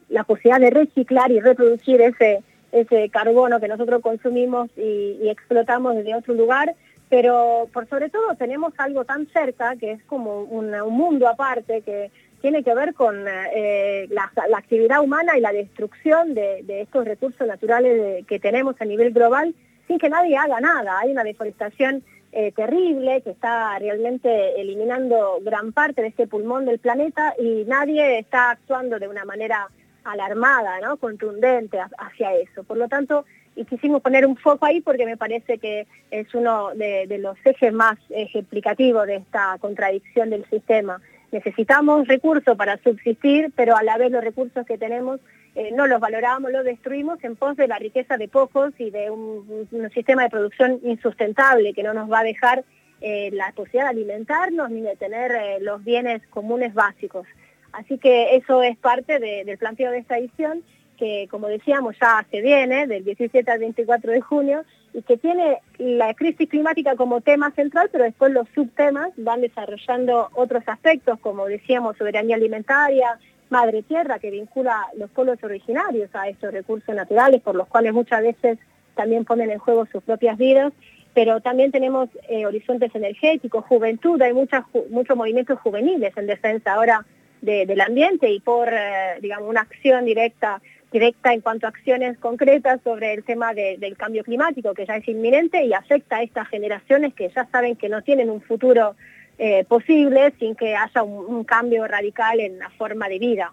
la, 0.09 0.25
posibilidad 0.25 0.61
de 0.61 0.71
reciclar 0.71 1.31
y 1.31 1.41
reproducir 1.41 2.01
ese, 2.01 2.43
ese 2.73 3.09
carbono 3.11 3.61
que 3.61 3.69
nosotros 3.69 4.03
consumimos 4.03 4.71
y, 4.77 5.19
y 5.23 5.29
explotamos 5.29 5.95
desde 5.95 6.15
otro 6.15 6.35
lugar 6.35 6.75
pero 7.09 7.69
por 7.73 7.89
sobre 7.89 8.11
todo 8.11 8.35
tenemos 8.37 8.73
algo 8.79 9.05
tan 9.05 9.27
cerca 9.29 9.77
que 9.77 9.93
es 9.93 10.03
como 10.05 10.43
un, 10.43 10.71
mundo 10.91 11.29
aparte 11.29 11.83
que 11.83 12.11
tiene 12.41 12.63
que 12.63 12.75
ver 12.75 12.95
con 12.95 13.25
eh, 13.27 14.07
la, 14.11 14.31
actividad 14.57 15.01
humana 15.03 15.37
y 15.37 15.41
la 15.41 15.53
destrucción 15.53 16.35
de, 16.35 16.63
estos 16.69 17.05
recursos 17.05 17.47
naturales 17.47 18.25
que 18.27 18.39
tenemos 18.39 18.77
a 18.81 18.85
nivel 18.85 19.13
global 19.13 19.55
sin 19.87 19.99
que 19.99 20.11
nadie 20.11 20.37
haga 20.37 20.61
nada. 20.61 20.99
Hay 21.01 21.11
una 21.11 21.25
deforestación 21.25 22.05
eh, 22.31 22.53
terrible 22.53 23.23
que 23.23 23.31
está 23.31 23.79
realmente 23.79 24.61
eliminando 24.61 25.39
gran 25.43 25.73
parte 25.73 26.03
de 26.03 26.09
este 26.09 26.27
pulmón 26.27 26.67
del 26.67 26.79
planeta 26.79 27.35
y 27.39 27.65
nadie 27.67 28.19
está 28.19 28.51
actuando 28.51 28.99
de 28.99 29.09
una 29.09 29.25
manera 29.25 29.67
alarmada, 30.05 30.81
¿no? 30.81 30.97
contundente 30.99 31.79
hacia 31.99 32.35
eso. 32.35 32.65
Por 32.65 32.77
lo 32.77 32.89
tanto, 32.89 33.25
y 33.59 33.65
quisimos 33.65 34.03
poner 34.03 34.25
un 34.25 34.37
foco 34.37 34.67
ahí 34.67 34.81
porque 34.81 35.05
me 35.05 35.17
parece 35.17 35.59
que 35.59 35.89
es 36.13 36.33
uno 36.33 36.71
de, 36.77 37.19
los 37.19 37.37
ejes 37.45 37.73
más 37.73 37.99
ejemplificativos 38.09 39.05
de 39.09 39.17
esta 39.17 39.57
contradicción 39.59 40.31
del 40.31 40.49
sistema. 40.49 41.01
Necesitamos 41.33 42.07
recursos 42.07 42.57
para 42.57 42.79
subsistir, 42.79 43.53
pero 43.57 43.77
a 43.77 43.83
la 43.83 43.99
vez 43.99 44.13
los 44.13 44.23
recursos 44.23 44.65
que 44.65 44.79
tenemos 44.79 45.19
eh, 45.57 45.73
no 45.75 45.89
los 45.89 45.99
valoramos, 45.99 46.53
los 46.53 46.65
destruimos 46.65 47.23
en 47.25 47.35
pos 47.35 47.57
de 47.57 47.67
la 47.67 47.79
riqueza 47.79 48.17
de 48.17 48.29
pocos 48.29 48.73
y 48.79 48.91
de 48.91 49.11
un, 49.11 49.67
sistema 49.93 50.23
de 50.23 50.31
producción 50.31 50.79
insustentable 50.85 51.75
que 51.75 51.83
no 51.83 51.93
nos 51.95 52.11
va 52.11 52.21
a 52.21 52.25
dejar 52.25 52.65
eh, 53.01 53.31
la 53.33 53.51
posibilidad 53.57 53.87
de 53.87 53.99
alimentarnos 53.99 54.71
ni 54.71 54.83
de 54.83 54.95
tener 54.95 55.33
eh, 55.33 55.59
los 55.61 55.83
bienes 55.83 56.23
comunes 56.29 56.75
básicos. 56.75 57.27
Así 57.73 57.99
que 57.99 58.37
eso 58.37 58.63
es 58.63 58.79
parte 58.79 59.19
del 59.19 59.59
planteo 59.59 59.91
de 59.91 59.99
esta 59.99 60.17
edición 60.17 60.63
que 60.99 61.29
como 61.31 61.49
decíamos 61.49 61.97
ya 62.01 62.27
se 62.31 62.41
viene 62.41 62.87
del 62.87 63.05
17 63.05 63.51
al 63.51 63.61
24 63.61 64.13
de 64.13 64.21
junio 64.21 64.65
y 64.93 65.03
que 65.03 65.17
tiene 65.17 65.59
la 65.79 66.15
crisis 66.15 66.49
climática 66.49 66.97
como 66.97 67.21
tema 67.21 67.51
central, 67.53 67.89
pero 67.93 68.05
después 68.05 68.33
los 68.33 68.49
subtemas 68.55 69.11
van 69.17 69.41
desarrollando 69.41 70.29
otros 70.35 70.63
aspectos, 70.67 71.19
como 71.21 71.47
decíamos, 71.47 71.97
soberanía 71.97 72.37
alimentaria, 72.37 73.19
madre 73.51 73.83
tierra, 73.83 74.19
que 74.19 74.31
vincula 74.31 74.87
los 74.97 75.11
pueblos 75.11 75.43
originarios 75.43 76.11
a 76.15 76.29
estos 76.29 76.53
recursos 76.53 76.95
naturales, 76.95 77.41
por 77.43 77.55
los 77.55 77.69
cuales 77.69 77.93
muchas 77.93 78.23
veces 78.23 78.59
también 78.95 79.25
ponen 79.25 79.51
en 79.51 79.59
juego 79.59 79.87
sus 79.87 80.03
propias 80.03 80.37
vidas, 80.37 80.73
pero 81.15 81.41
también 81.41 81.71
tenemos 81.71 82.09
eh, 82.29 82.47
horizontes 82.47 82.95
energéticos, 82.95 83.65
juventud, 83.65 84.21
hay 84.21 84.33
muchas, 84.33 84.65
muchos 84.91 85.17
movimientos 85.17 85.59
juveniles 85.61 86.17
en 86.17 86.27
defensa 86.27 86.75
ahora 86.75 87.05
del 87.41 87.81
ambiente 87.81 88.29
y 88.31 88.41
por, 88.41 88.69
eh, 88.69 89.19
digamos, 89.21 89.49
una 89.49 89.61
acción 89.61 90.05
directa 90.05 90.61
directa 90.93 91.33
en 91.33 91.41
cuanto 91.41 91.67
a 91.67 91.71
acciones 91.71 92.19
concretas 92.19 92.81
sobre 92.83 93.13
el 93.15 93.25
tema 93.25 93.53
del 93.55 93.97
cambio 93.97 94.25
climático, 94.25 94.75
que 94.75 94.87
ya 94.87 94.97
es 94.97 95.09
inminente 95.09 95.63
y 95.65 95.73
afecta 95.73 96.17
a 96.17 96.23
estas 96.23 96.49
generaciones 96.49 97.15
que 97.15 97.29
ya 97.29 97.47
saben 97.47 97.77
que 97.77 97.89
no 97.89 98.03
tienen 98.03 98.31
un 98.31 98.41
futuro 98.41 98.97
eh, 99.39 99.65
posible 99.65 100.33
sin 100.39 100.55
que 100.55 100.75
haya 100.75 101.03
un 101.03 101.45
cambio 101.45 101.87
radical 101.87 102.41
en 102.41 102.59
la 102.59 102.71
forma 102.71 103.09
de 103.09 103.19
vida. 103.19 103.53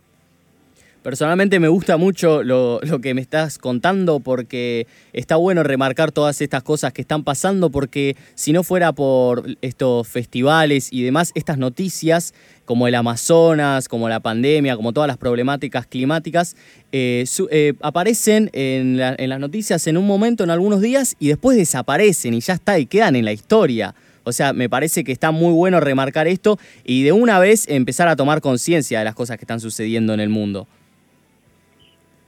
Personalmente 1.05 1.59
me 1.59 1.67
gusta 1.67 1.97
mucho 1.97 2.41
lo, 2.41 2.79
que 2.99 3.13
me 3.13 3.21
estás 3.21 3.59
contando 3.59 4.21
porque 4.21 4.87
está 5.13 5.35
bueno 5.35 5.61
remarcar 5.61 6.11
todas 6.11 6.41
estas 6.41 6.63
cosas 6.63 6.93
que 6.93 7.01
están 7.01 7.23
pasando 7.23 7.69
porque 7.69 8.17
si 8.33 8.53
no 8.53 8.63
fuera 8.63 8.91
por 8.91 9.45
estos 9.61 10.07
festivales 10.07 10.87
y 10.91 11.03
demás, 11.03 11.31
estas 11.35 11.59
noticias 11.59 12.33
como 12.65 12.87
el 12.87 12.95
Amazonas, 12.95 13.87
como 13.87 14.09
la 14.09 14.19
pandemia, 14.19 14.75
como 14.75 14.93
todas 14.93 15.07
las 15.07 15.17
problemáticas 15.17 15.85
climáticas, 15.85 16.55
eh, 16.91 17.23
eh, 17.51 17.73
aparecen 17.81 18.49
en, 18.53 18.99
en 18.99 19.29
las 19.29 19.39
noticias 19.39 19.85
en 19.85 19.97
un 19.97 20.07
momento, 20.07 20.43
en 20.43 20.49
algunos 20.49 20.81
días, 20.81 21.15
y 21.19 21.27
después 21.27 21.55
desaparecen 21.55 22.33
y 22.33 22.39
ya 22.39 22.55
está, 22.55 22.79
y 22.79 22.87
quedan 22.87 23.15
en 23.15 23.25
la 23.25 23.31
historia. 23.31 23.93
O 24.23 24.31
sea, 24.31 24.53
me 24.53 24.69
parece 24.69 25.03
que 25.03 25.11
está 25.11 25.29
muy 25.29 25.53
bueno 25.53 25.79
remarcar 25.79 26.27
esto 26.27 26.57
y 26.83 27.03
de 27.03 27.11
una 27.11 27.37
vez 27.37 27.67
empezar 27.69 28.07
a 28.07 28.15
tomar 28.15 28.41
conciencia 28.41 28.97
de 28.97 29.05
las 29.05 29.13
cosas 29.13 29.37
que 29.37 29.43
están 29.43 29.59
sucediendo 29.59 30.11
en 30.15 30.19
el 30.19 30.29
mundo. 30.29 30.67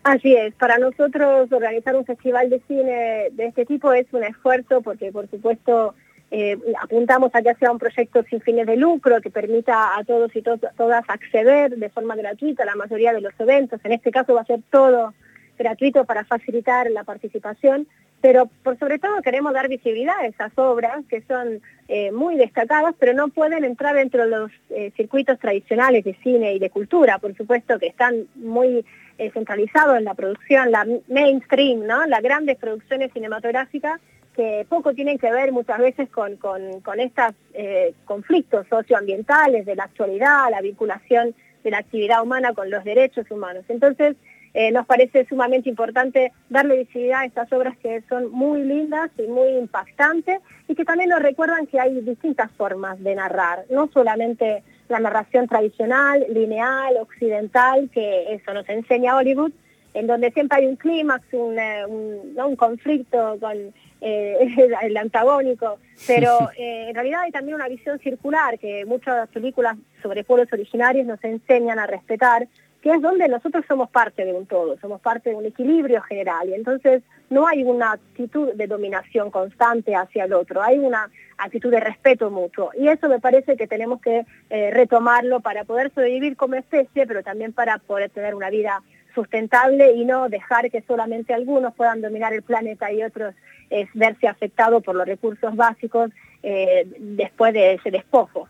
Así 0.08 0.34
es, 0.34 0.54
para 0.54 0.78
nosotros 0.78 1.52
organizar 1.52 1.94
un 1.94 2.06
festival 2.06 2.50
de 2.50 2.62
cine 2.66 3.28
de 3.34 3.46
este 3.46 3.66
tipo 3.66 3.92
es 3.92 4.06
un 4.14 4.24
esfuerzo 4.24 4.82
porque 4.82 5.12
por 5.12 5.30
supuesto 5.30 5.96
eh, 6.32 6.58
apuntamos 6.82 7.36
a 7.36 7.42
que 7.42 7.54
sea 7.56 7.74
un 7.74 7.78
proyecto 7.78 8.24
sin 8.30 8.40
fines 8.40 8.68
de 8.68 8.78
lucro 8.78 9.20
que 9.20 9.30
permita 9.30 9.98
a 9.98 10.06
todos 10.06 10.34
y 10.34 10.42
todas 10.42 11.04
acceder 11.10 11.76
de 11.76 11.90
forma 11.90 12.16
gratuita 12.16 12.64
a 12.64 12.68
la 12.68 12.76
mayoría 12.76 13.12
de 13.12 13.20
los 13.20 13.34
eventos. 13.38 13.82
En 13.84 13.92
este 13.92 14.10
caso 14.10 14.34
va 14.34 14.44
a 14.44 14.46
ser 14.46 14.62
todo 14.72 15.14
gratuito 15.60 16.06
para 16.06 16.24
facilitar 16.24 16.90
la 16.90 17.04
participación, 17.04 17.86
pero 18.22 18.50
por 18.64 18.80
sobre 18.80 19.00
todo 19.00 19.22
queremos 19.22 19.54
dar 19.54 19.68
visibilidad 19.68 20.20
a 20.20 20.28
esas 20.28 20.58
obras 20.58 21.04
que 21.10 21.22
son 21.24 21.60
eh, 21.90 22.14
muy 22.14 22.38
destacadas, 22.38 22.96
pero 22.98 23.14
no 23.14 23.28
pueden 23.28 23.66
entrar 23.66 23.94
dentro 23.94 24.24
de 24.24 24.30
los 24.30 24.52
eh, 24.70 24.94
circuitos 24.96 25.38
tradicionales 25.38 26.06
de 26.06 26.14
cine 26.24 26.54
y 26.54 26.60
de 26.60 26.70
cultura, 26.70 27.18
por 27.20 27.36
supuesto 27.36 27.78
que 27.78 27.88
están 27.88 28.28
muy 28.36 28.86
eh, 29.18 29.32
centralizado 29.32 29.96
en 29.96 30.04
la 30.04 30.14
producción, 30.14 30.72
la 30.72 30.86
mainstream, 31.08 31.86
¿no? 31.86 32.06
las 32.06 32.22
grandes 32.22 32.58
producciones 32.58 33.12
cinematográficas 33.14 34.00
que 34.36 34.68
poco 34.70 34.94
tienen 34.94 35.18
que 35.18 35.32
ver 35.32 35.52
muchas 35.52 35.80
veces 35.80 36.10
con, 36.10 36.38
con, 36.38 37.00
estos 37.00 37.34
eh, 37.54 37.96
conflictos 38.06 38.68
socioambientales 38.70 39.66
de 39.66 39.76
la 39.76 39.86
actualidad, 39.86 40.52
la 40.52 40.62
vinculación 40.62 41.34
de 41.64 41.72
la 41.72 41.80
actividad 41.80 42.22
humana 42.22 42.54
con 42.54 42.70
los 42.70 42.84
derechos 42.84 43.30
humanos. 43.32 43.66
Entonces, 43.68 44.16
eh, 44.54 44.72
nos 44.72 44.86
parece 44.86 45.26
sumamente 45.26 45.70
importante 45.70 46.32
darle 46.50 46.78
visibilidad 46.78 47.22
a 47.22 47.26
estas 47.26 47.52
obras 47.52 47.78
que 47.78 48.02
son 48.10 48.32
muy 48.32 48.64
lindas 48.64 49.10
y 49.18 49.24
muy 49.24 49.50
impactantes 49.50 50.40
y 50.68 50.76
que 50.76 50.86
también 50.86 51.10
nos 51.10 51.22
recuerdan 51.22 51.68
que 51.68 51.80
hay 51.80 52.00
distintas 52.02 52.52
formas 52.52 53.02
de 53.04 53.16
narrar, 53.16 53.66
no 53.70 53.90
solamente 53.94 54.64
la 54.90 55.00
narración 55.00 55.48
tradicional, 55.48 56.26
lineal, 56.30 56.98
occidental, 56.98 57.90
que 57.94 58.34
eso 58.34 58.54
nos 58.54 58.68
enseña 58.70 59.16
Hollywood, 59.16 59.52
en 59.94 60.08
donde 60.08 60.32
siempre 60.32 60.60
hay 60.60 60.68
un 60.68 60.76
clímax, 60.76 61.26
un, 61.34 61.58
eh, 61.58 61.86
un, 61.86 62.56
conflicto 62.56 63.38
con 63.40 63.74
eh, 64.02 64.56
el 64.84 64.98
antagónico, 64.98 65.80
pero 66.06 66.50
eh, 66.58 66.90
en 66.90 66.96
realidad 66.96 67.22
hay 67.22 67.32
también 67.32 67.56
una 67.56 67.68
visión 67.68 67.98
circular 68.00 68.60
que 68.60 68.86
muchas 68.86 69.28
películas 69.30 69.76
sobre 70.02 70.24
pueblos 70.24 70.52
originarios 70.54 71.06
nos 71.08 71.24
enseñan 71.24 71.80
a 71.80 71.88
respetar, 71.88 72.48
que 72.82 72.92
es 72.92 73.02
donde 73.02 73.28
nosotros 73.28 73.66
somos 73.68 73.90
parte 73.90 74.24
de 74.24 74.34
un 74.34 74.46
todo, 74.46 74.78
somos 74.80 75.02
parte 75.02 75.32
de 75.32 75.36
un 75.36 75.46
equilibrio 75.46 76.02
general. 76.02 76.50
Y 76.50 76.54
entonces 76.54 77.02
no 77.30 77.48
hay 77.48 77.64
una 77.64 77.94
actitud 77.94 78.54
de 78.54 78.68
dominación 78.68 79.32
constante 79.32 79.96
hacia 79.96 80.26
el 80.26 80.34
otro, 80.34 80.62
hay 80.62 80.78
una 80.78 81.10
actitud 81.38 81.72
de 81.72 81.80
respeto 81.80 82.30
mutuo. 82.30 82.72
Y 82.78 82.88
eso 82.88 83.10
me 83.10 83.20
parece 83.20 83.58
que 83.58 83.68
tenemos 83.68 84.02
que 84.02 84.26
eh, 84.50 84.72
retomarlo 84.72 85.40
para 85.40 85.64
poder 85.64 85.92
sobrevivir 85.94 86.38
como 86.38 86.56
especie, 86.56 87.08
pero 87.08 87.24
también 87.24 87.54
para 87.54 87.80
poder 87.80 88.10
tener 88.12 88.36
una 88.36 88.50
vida 88.50 88.82
sustentable 89.16 89.94
y 89.94 90.06
no 90.06 90.30
dejar 90.30 90.70
que 90.70 90.84
solamente 90.84 91.34
algunos 91.34 91.74
puedan 91.74 92.02
dominar 92.02 92.34
el 92.34 92.44
planeta 92.44 92.92
y 92.92 93.02
otros 93.04 93.34
eh, 93.72 93.88
verse 93.96 94.28
afectados 94.28 94.84
por 94.84 94.96
los 94.96 95.08
recursos 95.08 95.56
básicos 95.56 96.12
eh, 96.44 96.88
después 97.00 97.54
de 97.54 97.74
ese 97.74 97.90
despojo 97.90 98.48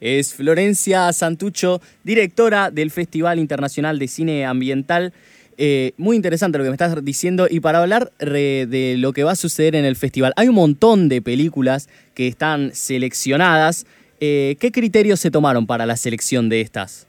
es 0.00 0.34
Florencia 0.34 1.12
Santucho, 1.12 1.80
directora 2.02 2.70
del 2.70 2.90
Festival 2.90 3.38
Internacional 3.38 3.98
de 3.98 4.08
Cine 4.08 4.44
Ambiental. 4.46 5.12
Eh, 5.56 5.92
muy 5.96 6.16
interesante 6.16 6.58
lo 6.58 6.64
que 6.64 6.70
me 6.70 6.74
estás 6.74 7.04
diciendo 7.04 7.46
y 7.48 7.60
para 7.60 7.80
hablar 7.80 8.10
de 8.18 8.96
lo 8.98 9.12
que 9.12 9.22
va 9.24 9.32
a 9.32 9.36
suceder 9.36 9.76
en 9.76 9.84
el 9.84 9.96
festival, 9.96 10.32
hay 10.36 10.48
un 10.48 10.56
montón 10.56 11.08
de 11.08 11.22
películas 11.22 11.88
que 12.14 12.26
están 12.26 12.74
seleccionadas. 12.74 13.86
Eh, 14.20 14.56
¿Qué 14.58 14.72
criterios 14.72 15.20
se 15.20 15.30
tomaron 15.30 15.66
para 15.66 15.86
la 15.86 15.96
selección 15.96 16.48
de 16.48 16.60
estas? 16.60 17.06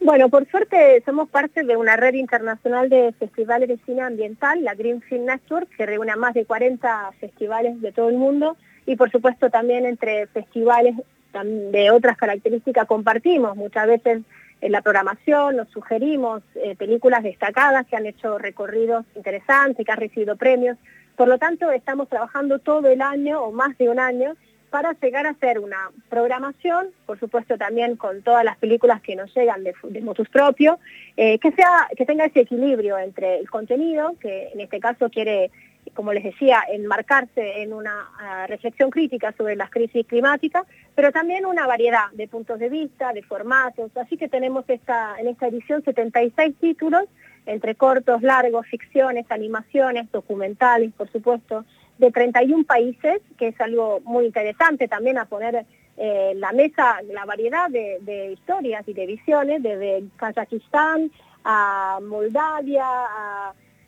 Bueno, 0.00 0.28
por 0.28 0.48
suerte 0.48 1.02
somos 1.04 1.28
parte 1.28 1.64
de 1.64 1.76
una 1.76 1.96
red 1.96 2.14
internacional 2.14 2.88
de 2.88 3.12
festivales 3.18 3.68
de 3.68 3.78
cine 3.84 4.02
ambiental, 4.02 4.62
la 4.62 4.74
Green 4.74 5.02
Film 5.02 5.24
Network, 5.24 5.68
que 5.76 5.86
reúne 5.86 6.12
a 6.12 6.16
más 6.16 6.34
de 6.34 6.44
40 6.44 7.12
festivales 7.18 7.80
de 7.80 7.90
todo 7.90 8.08
el 8.08 8.16
mundo 8.16 8.56
y 8.88 8.96
por 8.96 9.10
supuesto 9.10 9.50
también 9.50 9.84
entre 9.84 10.26
festivales 10.28 10.96
de 11.44 11.90
otras 11.90 12.16
características 12.16 12.86
compartimos. 12.86 13.54
Muchas 13.54 13.86
veces 13.86 14.22
en 14.62 14.72
la 14.72 14.80
programación 14.80 15.56
nos 15.56 15.68
sugerimos 15.68 16.42
eh, 16.54 16.74
películas 16.74 17.22
destacadas 17.22 17.86
que 17.86 17.96
han 17.96 18.06
hecho 18.06 18.38
recorridos 18.38 19.04
interesantes, 19.14 19.84
que 19.84 19.92
han 19.92 19.98
recibido 19.98 20.36
premios. 20.36 20.78
Por 21.16 21.28
lo 21.28 21.36
tanto, 21.36 21.70
estamos 21.70 22.08
trabajando 22.08 22.60
todo 22.60 22.88
el 22.88 23.02
año 23.02 23.42
o 23.42 23.52
más 23.52 23.76
de 23.76 23.90
un 23.90 24.00
año 24.00 24.36
para 24.70 24.92
llegar 24.92 25.26
a 25.26 25.30
hacer 25.30 25.58
una 25.58 25.90
programación, 26.08 26.88
por 27.04 27.18
supuesto 27.18 27.58
también 27.58 27.96
con 27.96 28.22
todas 28.22 28.44
las 28.44 28.56
películas 28.56 29.02
que 29.02 29.16
nos 29.16 29.34
llegan 29.34 29.64
de, 29.64 29.74
de 29.82 30.00
motus 30.00 30.30
propio, 30.30 30.78
eh, 31.16 31.38
que, 31.38 31.52
sea, 31.52 31.88
que 31.94 32.06
tenga 32.06 32.24
ese 32.24 32.40
equilibrio 32.40 32.98
entre 32.98 33.38
el 33.38 33.50
contenido, 33.50 34.14
que 34.20 34.48
en 34.52 34.60
este 34.60 34.80
caso 34.80 35.10
quiere 35.10 35.50
como 35.98 36.12
les 36.12 36.22
decía, 36.22 36.62
enmarcarse 36.70 37.60
en 37.60 37.72
una 37.72 38.08
ah, 38.20 38.46
reflexión 38.46 38.88
crítica 38.88 39.34
sobre 39.36 39.56
las 39.56 39.68
crisis 39.68 40.06
climáticas, 40.06 40.64
pero 40.94 41.10
también 41.10 41.44
una 41.44 41.66
variedad 41.66 42.12
de 42.12 42.28
puntos 42.28 42.60
de 42.60 42.68
vista, 42.68 43.12
de 43.12 43.24
formatos. 43.24 43.90
Así 43.96 44.16
que 44.16 44.28
tenemos 44.28 44.64
esta, 44.68 45.16
en 45.18 45.26
esta 45.26 45.48
edición 45.48 45.82
76 45.82 46.54
títulos, 46.60 47.06
entre 47.46 47.74
cortos, 47.74 48.22
largos, 48.22 48.64
ficciones, 48.68 49.26
animaciones, 49.28 50.08
documentales, 50.12 50.92
por 50.92 51.10
supuesto, 51.10 51.64
de 51.98 52.12
31 52.12 52.62
países, 52.62 53.20
que 53.36 53.48
es 53.48 53.60
algo 53.60 53.98
muy 54.04 54.26
interesante 54.26 54.86
también 54.86 55.18
a 55.18 55.24
poner 55.24 55.66
eh, 55.96 56.32
la 56.36 56.52
mesa 56.52 57.02
la 57.12 57.24
variedad 57.24 57.68
de, 57.70 58.30
historias 58.34 58.86
y 58.86 58.92
de 58.92 59.04
visiones, 59.04 59.64
desde 59.64 60.04
Kazajistán 60.16 61.10
a 61.42 61.98
Moldavia, 62.00 62.86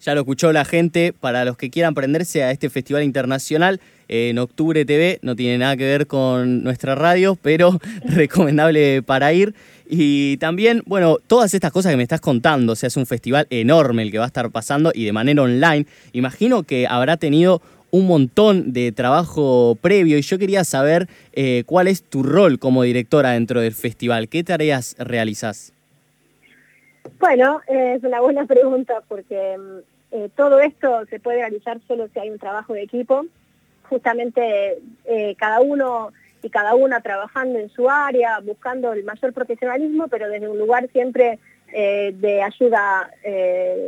Ya 0.00 0.14
lo 0.14 0.20
escuchó 0.20 0.52
la 0.52 0.64
gente, 0.64 1.12
para 1.18 1.44
los 1.44 1.56
que 1.56 1.70
quieran 1.70 1.94
prenderse 1.94 2.42
a 2.42 2.50
este 2.50 2.68
festival 2.70 3.02
internacional, 3.02 3.80
en 4.08 4.38
Octubre 4.38 4.84
TV, 4.84 5.18
no 5.22 5.34
tiene 5.34 5.58
nada 5.58 5.76
que 5.76 5.84
ver 5.84 6.06
con 6.06 6.62
nuestra 6.62 6.94
radio, 6.94 7.38
pero 7.40 7.80
recomendable 8.04 9.02
para 9.02 9.32
ir. 9.32 9.54
Y 9.88 10.36
también, 10.38 10.82
bueno, 10.86 11.18
todas 11.26 11.54
estas 11.54 11.72
cosas 11.72 11.92
que 11.92 11.96
me 11.96 12.02
estás 12.02 12.20
contando, 12.20 12.72
o 12.72 12.76
sea, 12.76 12.86
es 12.88 12.96
un 12.96 13.06
festival 13.06 13.46
enorme 13.50 14.02
el 14.02 14.10
que 14.10 14.18
va 14.18 14.24
a 14.24 14.28
estar 14.28 14.50
pasando 14.50 14.92
y 14.94 15.04
de 15.04 15.12
manera 15.12 15.42
online. 15.42 15.86
Imagino 16.12 16.62
que 16.62 16.86
habrá 16.86 17.16
tenido 17.16 17.62
un 17.90 18.06
montón 18.06 18.72
de 18.72 18.90
trabajo 18.92 19.78
previo 19.80 20.18
y 20.18 20.22
yo 20.22 20.38
quería 20.38 20.64
saber 20.64 21.08
eh, 21.32 21.62
cuál 21.64 21.86
es 21.86 22.02
tu 22.02 22.24
rol 22.24 22.58
como 22.58 22.82
directora 22.82 23.30
dentro 23.30 23.60
del 23.60 23.72
festival, 23.72 24.28
qué 24.28 24.42
tareas 24.42 24.96
realizas. 24.98 25.73
Bueno, 27.18 27.60
es 27.66 28.02
una 28.02 28.20
buena 28.20 28.46
pregunta 28.46 29.02
porque 29.08 29.56
mm, 29.58 29.78
eh, 30.12 30.30
todo 30.36 30.60
esto 30.60 31.04
se 31.06 31.20
puede 31.20 31.38
realizar 31.38 31.80
solo 31.86 32.08
si 32.08 32.18
hay 32.18 32.30
un 32.30 32.38
trabajo 32.38 32.72
de 32.72 32.82
equipo. 32.82 33.26
Justamente 33.88 34.78
eh, 35.04 35.34
cada 35.36 35.60
uno 35.60 36.12
y 36.42 36.50
cada 36.50 36.74
una 36.74 37.00
trabajando 37.00 37.58
en 37.58 37.70
su 37.70 37.88
área, 37.88 38.38
buscando 38.40 38.92
el 38.92 39.04
mayor 39.04 39.32
profesionalismo, 39.32 40.08
pero 40.08 40.28
desde 40.28 40.48
un 40.48 40.58
lugar 40.58 40.88
siempre 40.92 41.38
eh, 41.72 42.14
de 42.16 42.42
ayuda 42.42 43.10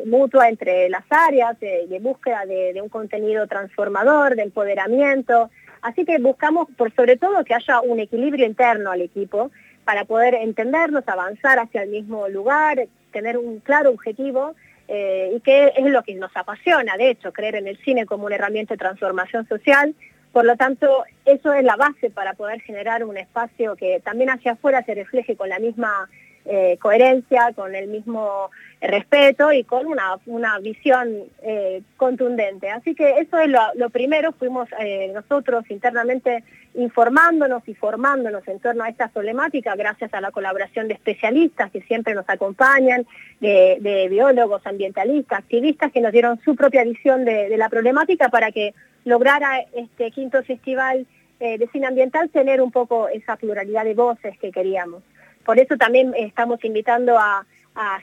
mutua 0.07 0.49
entre 0.49 0.89
las 0.89 1.05
áreas, 1.11 1.59
de, 1.61 1.99
búsqueda 2.01 2.47
de, 2.47 2.73
de, 2.73 2.81
un 2.81 2.89
contenido 2.89 3.47
transformador, 3.47 4.37
de 4.37 4.43
empoderamiento. 4.43 5.51
Así 5.83 6.05
que 6.05 6.19
buscamos, 6.19 6.69
por 6.77 6.95
sobre 6.95 7.17
todo, 7.17 7.45
que 7.45 7.55
haya 7.55 7.81
un 7.83 8.01
equilibrio 8.01 8.47
interno 8.47 8.91
al 8.91 9.03
equipo 9.03 9.51
para 9.85 10.05
poder 10.05 10.35
entendernos, 10.35 11.05
avanzar 11.07 11.59
hacia 11.59 11.83
el 11.83 11.91
mismo 11.91 12.29
lugar, 12.29 12.89
tener 13.17 13.39
un 13.39 13.61
claro 13.61 13.89
objetivo 13.89 14.55
eh, 14.89 15.33
y 15.35 15.41
que 15.41 15.73
es 15.75 15.87
lo 15.87 16.03
que 16.03 16.15
nos 16.17 16.31
apasiona, 16.37 16.99
de 16.99 17.09
hecho, 17.09 17.33
creer 17.33 17.55
en 17.57 17.67
el 17.67 17.79
cine 17.79 18.05
como 18.05 18.27
una 18.27 18.35
herramienta 18.35 18.75
de 18.75 18.79
transformación 18.79 19.49
social. 19.49 19.95
Por 20.33 20.45
lo 20.45 20.55
tanto, 20.57 21.05
eso 21.25 21.55
es 21.55 21.65
la 21.65 21.77
base 21.77 22.11
para 22.11 22.35
poder 22.35 22.61
generar 22.61 23.05
un 23.05 23.17
espacio 23.17 23.75
que 23.75 24.01
también 24.05 24.29
hacia 24.29 24.53
afuera 24.53 24.85
se 24.85 24.95
refleje 24.95 25.35
con 25.35 25.49
la 25.49 25.59
misma 25.59 26.11
eh, 26.49 26.79
coherencia, 26.81 27.53
con 27.57 27.75
el 27.75 27.89
mismo 27.89 28.51
respeto 28.81 29.51
y 29.53 29.65
con 29.65 29.87
una, 29.87 30.17
una 30.27 30.61
visión 30.61 31.25
eh, 31.43 31.83
contundente. 31.97 32.71
Así 32.71 32.95
que 32.95 33.19
eso 33.19 33.39
es 33.41 33.49
lo, 33.49 33.91
primero, 33.91 34.31
fuimos 34.33 34.69
eh, 34.79 35.11
nosotros 35.13 35.65
internamente 35.71 36.45
informándonos 36.75 37.67
y 37.67 37.75
formándonos 37.75 38.47
en 38.47 38.61
torno 38.61 38.85
a 38.85 38.89
esta 38.89 39.09
problemática 39.09 39.75
gracias 39.75 40.15
a 40.15 40.21
la 40.21 40.31
colaboración 40.31 40.87
de 40.87 40.95
especialistas 40.95 41.73
que 41.73 41.81
siempre 41.83 42.15
nos 42.15 42.29
acompañan, 42.29 43.07
de, 43.41 44.07
biólogos, 44.09 44.65
ambientalistas, 44.67 45.41
activistas 45.41 45.91
que 45.91 46.01
nos 46.01 46.13
dieron 46.13 46.41
su 46.45 46.55
propia 46.55 46.85
visión 46.85 47.25
de, 47.25 47.57
la 47.57 47.69
problemática 47.69 48.29
para 48.29 48.53
que 48.53 48.73
lograra 49.05 49.63
este 49.75 50.13
quinto 50.13 50.43
festival 50.45 51.07
de 51.41 51.69
cine 51.73 51.87
ambiental 51.87 52.31
tener 52.31 52.63
un 52.63 52.71
poco 52.71 53.09
esa 53.09 53.37
pluralidad 53.37 53.85
de 53.85 53.95
voces 53.95 54.39
que 54.39 54.53
queríamos. 54.53 55.03
Por 55.47 55.61
eso 55.61 55.77
también 55.77 56.13
estamos 56.17 56.63
invitando 56.65 57.17
a, 57.19 57.47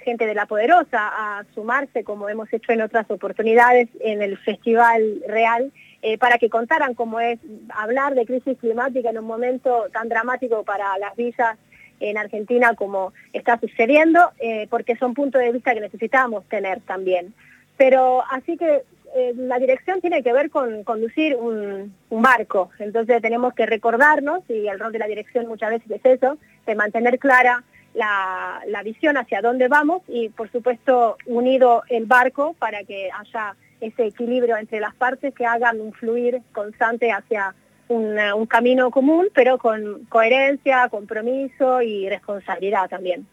gente 0.04 0.28
de 0.28 0.36
La 0.36 0.46
Poderosa 0.46 1.00
a 1.40 1.46
sumarse, 1.56 2.04
como 2.04 2.30
hemos 2.30 2.52
hecho 2.54 2.72
en 2.72 2.82
otras 2.82 3.10
oportunidades, 3.10 3.90
en 4.02 4.22
el 4.22 4.38
Festival 4.38 5.24
Real, 5.28 5.72
eh, 6.04 6.20
para 6.20 6.38
que 6.38 6.48
contaran 6.48 6.94
cómo 6.94 7.20
es 7.20 7.40
hablar 7.70 8.14
de 8.14 8.28
crisis 8.28 8.56
climática 8.60 9.10
en 9.10 9.18
un 9.18 9.26
momento 9.26 9.88
tan 9.92 10.10
dramático 10.10 10.64
para 10.64 10.96
las 11.00 11.16
villas 11.16 11.58
en 12.00 12.20
Argentina 12.20 12.76
como 12.76 13.14
está 13.34 13.60
sucediendo, 13.60 14.20
eh, 14.38 14.68
porque 14.70 14.96
son 14.96 15.16
puntos 15.16 15.42
de 15.42 15.52
vista 15.52 15.74
que 15.74 15.82
necesitamos 15.82 16.46
tener 16.50 16.82
también. 16.82 17.34
Pero 17.76 18.24
así 18.30 18.58
que 18.58 18.84
eh, 19.16 19.34
la 19.36 19.58
dirección 19.58 20.02
tiene 20.02 20.22
que 20.22 20.34
ver 20.34 20.52
con 20.52 20.84
conducir 20.84 21.36
un, 21.36 21.96
un, 22.12 22.22
barco, 22.22 22.70
entonces 22.78 23.24
tenemos 23.24 23.56
que 23.56 23.66
recordarnos, 23.66 24.44
y 24.50 24.68
el 24.68 24.80
rol 24.80 24.92
de 24.92 25.00
la 25.00 25.08
dirección 25.08 25.48
muchas 25.48 25.72
veces 25.72 25.90
es 25.90 26.06
eso, 26.06 26.38
de 26.66 26.76
mantener 26.76 27.20
clara 27.20 27.64
la, 27.94 28.62
visión 28.84 29.18
hacia 29.18 29.42
dónde 29.42 29.68
vamos 29.68 30.02
y 30.08 30.30
por 30.30 30.52
supuesto 30.52 31.18
unido 31.26 31.84
el 31.90 32.06
barco 32.06 32.54
para 32.60 32.84
que 32.84 33.10
haya 33.12 33.56
ese 33.80 34.08
equilibrio 34.08 34.58
entre 34.58 34.80
las 34.80 34.94
partes 34.96 35.34
que 35.34 35.46
hagan 35.46 35.80
un 35.80 35.94
fluir 35.94 36.42
constante 36.52 37.12
hacia 37.12 37.56
un 37.90 38.46
camino 38.48 38.90
común, 38.90 39.28
pero 39.36 39.58
con 39.58 40.06
coherencia, 40.06 40.90
compromiso 40.90 41.82
y 41.82 42.10
responsabilidad 42.10 42.90
también 42.90 43.28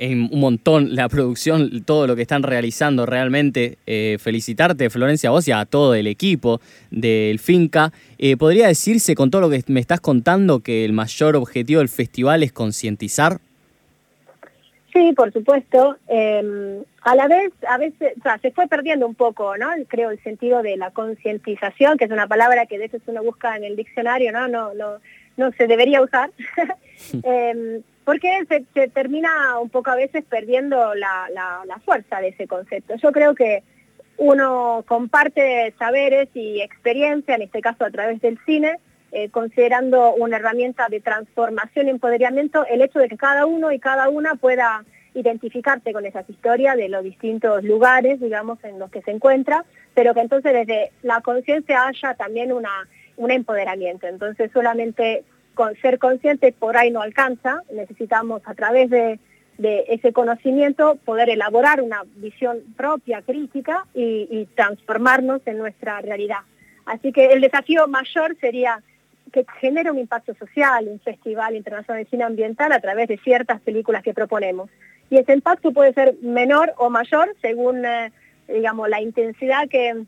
un 0.00 0.40
montón 0.40 0.94
la 0.94 1.08
producción, 1.08 1.84
todo 1.84 2.06
lo 2.06 2.16
que 2.16 2.22
están 2.22 2.42
realizando 2.42 3.06
realmente. 3.06 3.78
Eh, 3.86 4.16
felicitarte, 4.18 4.88
Florencia, 4.90 5.30
vos 5.30 5.46
y 5.46 5.52
a 5.52 5.64
todo 5.66 5.94
el 5.94 6.06
equipo 6.06 6.60
del 6.90 7.38
Finca. 7.38 7.92
Eh, 8.18 8.36
¿Podría 8.36 8.66
decirse 8.66 9.14
con 9.14 9.30
todo 9.30 9.42
lo 9.42 9.50
que 9.50 9.62
me 9.66 9.80
estás 9.80 10.00
contando 10.00 10.60
que 10.60 10.84
el 10.84 10.92
mayor 10.92 11.36
objetivo 11.36 11.80
del 11.80 11.88
festival 11.88 12.42
es 12.42 12.52
concientizar? 12.52 13.40
Sí, 14.92 15.12
por 15.14 15.32
supuesto. 15.32 15.96
Em, 16.08 16.82
a 17.02 17.14
la 17.14 17.28
vez, 17.28 17.52
a 17.68 17.78
veces, 17.78 18.14
o 18.18 18.22
sea, 18.22 18.38
se 18.38 18.50
fue 18.50 18.66
perdiendo 18.66 19.06
un 19.06 19.14
poco, 19.14 19.56
¿no? 19.56 19.68
Creo 19.88 20.10
el 20.10 20.22
sentido 20.22 20.62
de 20.62 20.76
la 20.76 20.90
concientización, 20.90 21.96
que 21.96 22.06
es 22.06 22.10
una 22.10 22.26
palabra 22.26 22.66
que 22.66 22.78
de 22.78 22.86
hecho 22.86 22.98
uno 23.06 23.22
busca 23.22 23.56
en 23.56 23.64
el 23.64 23.76
diccionario, 23.76 24.32
¿no? 24.32 24.48
No, 24.48 24.74
no, 24.74 24.96
no 25.36 25.52
se 25.52 25.66
debería 25.66 26.02
usar. 26.02 26.30
Em, 27.22 27.82
porque 28.04 28.44
se, 28.48 28.88
termina 28.88 29.58
un 29.58 29.70
poco 29.70 29.90
a 29.90 29.96
veces 29.96 30.24
perdiendo 30.24 30.94
la, 30.94 31.28
fuerza 31.84 32.20
de 32.20 32.28
ese 32.28 32.46
concepto. 32.46 32.94
Yo 32.96 33.12
creo 33.12 33.34
que 33.34 33.62
uno 34.16 34.84
comparte 34.86 35.72
saberes 35.78 36.28
y 36.34 36.60
experiencia, 36.60 37.34
en 37.34 37.42
este 37.42 37.60
caso 37.60 37.84
a 37.84 37.90
través 37.90 38.20
del 38.20 38.38
cine, 38.44 38.76
eh, 39.12 39.30
considerando 39.30 40.14
una 40.14 40.36
herramienta 40.36 40.88
de 40.88 41.00
transformación 41.00 41.86
y 41.86 41.90
empoderamiento, 41.90 42.64
el 42.66 42.82
hecho 42.82 42.98
de 42.98 43.08
que 43.08 43.16
cada 43.16 43.46
uno 43.46 43.72
y 43.72 43.78
cada 43.78 44.08
una 44.08 44.34
pueda 44.34 44.84
identificarse 45.14 45.92
con 45.92 46.06
esas 46.06 46.28
historias 46.28 46.76
de 46.76 46.88
los 46.88 47.02
distintos 47.02 47.64
lugares, 47.64 48.20
digamos, 48.20 48.62
en 48.62 48.78
los 48.78 48.90
que 48.90 49.02
se 49.02 49.10
encuentra, 49.10 49.64
pero 49.94 50.14
que 50.14 50.20
entonces 50.20 50.52
desde 50.52 50.92
la 51.02 51.20
conciencia 51.20 51.86
haya 51.88 52.14
también 52.14 52.52
una, 52.52 52.88
un 53.16 53.30
empoderamiento. 53.30 54.06
Entonces 54.06 54.50
solamente 54.52 55.24
ser 55.82 55.98
conscientes 55.98 56.54
por 56.54 56.76
ahí 56.76 56.90
no 56.90 57.02
alcanza, 57.02 57.62
necesitamos 57.72 58.42
a 58.44 58.54
través 58.54 58.90
de, 58.90 59.18
ese 59.58 60.14
conocimiento 60.14 60.96
poder 61.04 61.28
elaborar 61.28 61.82
una 61.82 62.02
visión 62.16 62.60
propia, 62.78 63.20
crítica 63.20 63.84
y, 63.92 64.48
transformarnos 64.54 65.42
en 65.44 65.58
nuestra 65.58 66.00
realidad. 66.00 66.40
Así 66.86 67.12
que 67.12 67.26
el 67.26 67.42
desafío 67.42 67.86
mayor 67.86 68.36
sería 68.40 68.82
que 69.30 69.44
genere 69.60 69.90
un 69.90 69.98
impacto 69.98 70.34
social, 70.34 70.88
un 70.88 70.98
festival 71.00 71.56
internacional 71.56 72.02
de 72.02 72.10
cine 72.10 72.24
ambiental 72.24 72.72
a 72.72 72.80
través 72.80 73.08
de 73.08 73.18
ciertas 73.18 73.60
películas 73.60 74.02
que 74.02 74.14
proponemos. 74.14 74.70
Y 75.10 75.18
ese 75.18 75.34
impacto 75.34 75.72
puede 75.72 75.92
ser 75.92 76.14
menor 76.22 76.72
o 76.78 76.88
mayor 76.88 77.36
según, 77.42 77.84
eh, 77.84 78.12
digamos, 78.48 78.88
la 78.88 79.02
intensidad 79.02 79.68
que, 79.68 80.04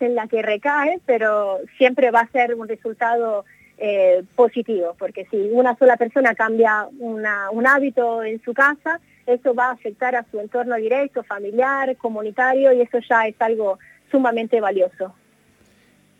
en 0.00 0.14
la 0.14 0.28
que 0.28 0.42
recae, 0.42 1.00
pero 1.06 1.58
siempre 1.76 2.12
va 2.12 2.20
a 2.20 2.30
ser 2.30 2.54
un 2.54 2.68
resultado 2.68 3.44
eh, 3.78 4.22
positivo, 4.34 4.94
porque 4.98 5.26
si 5.30 5.36
una 5.52 5.76
sola 5.76 5.96
persona 5.96 6.34
cambia 6.34 6.88
un 6.98 7.66
hábito 7.66 8.22
en 8.22 8.42
su 8.42 8.54
casa, 8.54 9.00
eso 9.26 9.54
va 9.54 9.66
a 9.66 9.72
afectar 9.72 10.14
a 10.14 10.24
su 10.30 10.40
entorno 10.40 10.76
directo, 10.76 11.22
familiar, 11.24 11.96
comunitario, 11.96 12.72
y 12.72 12.80
eso 12.80 12.98
ya 13.08 13.26
es 13.26 13.34
algo 13.40 13.78
sumamente 14.10 14.60
valioso. 14.60 15.14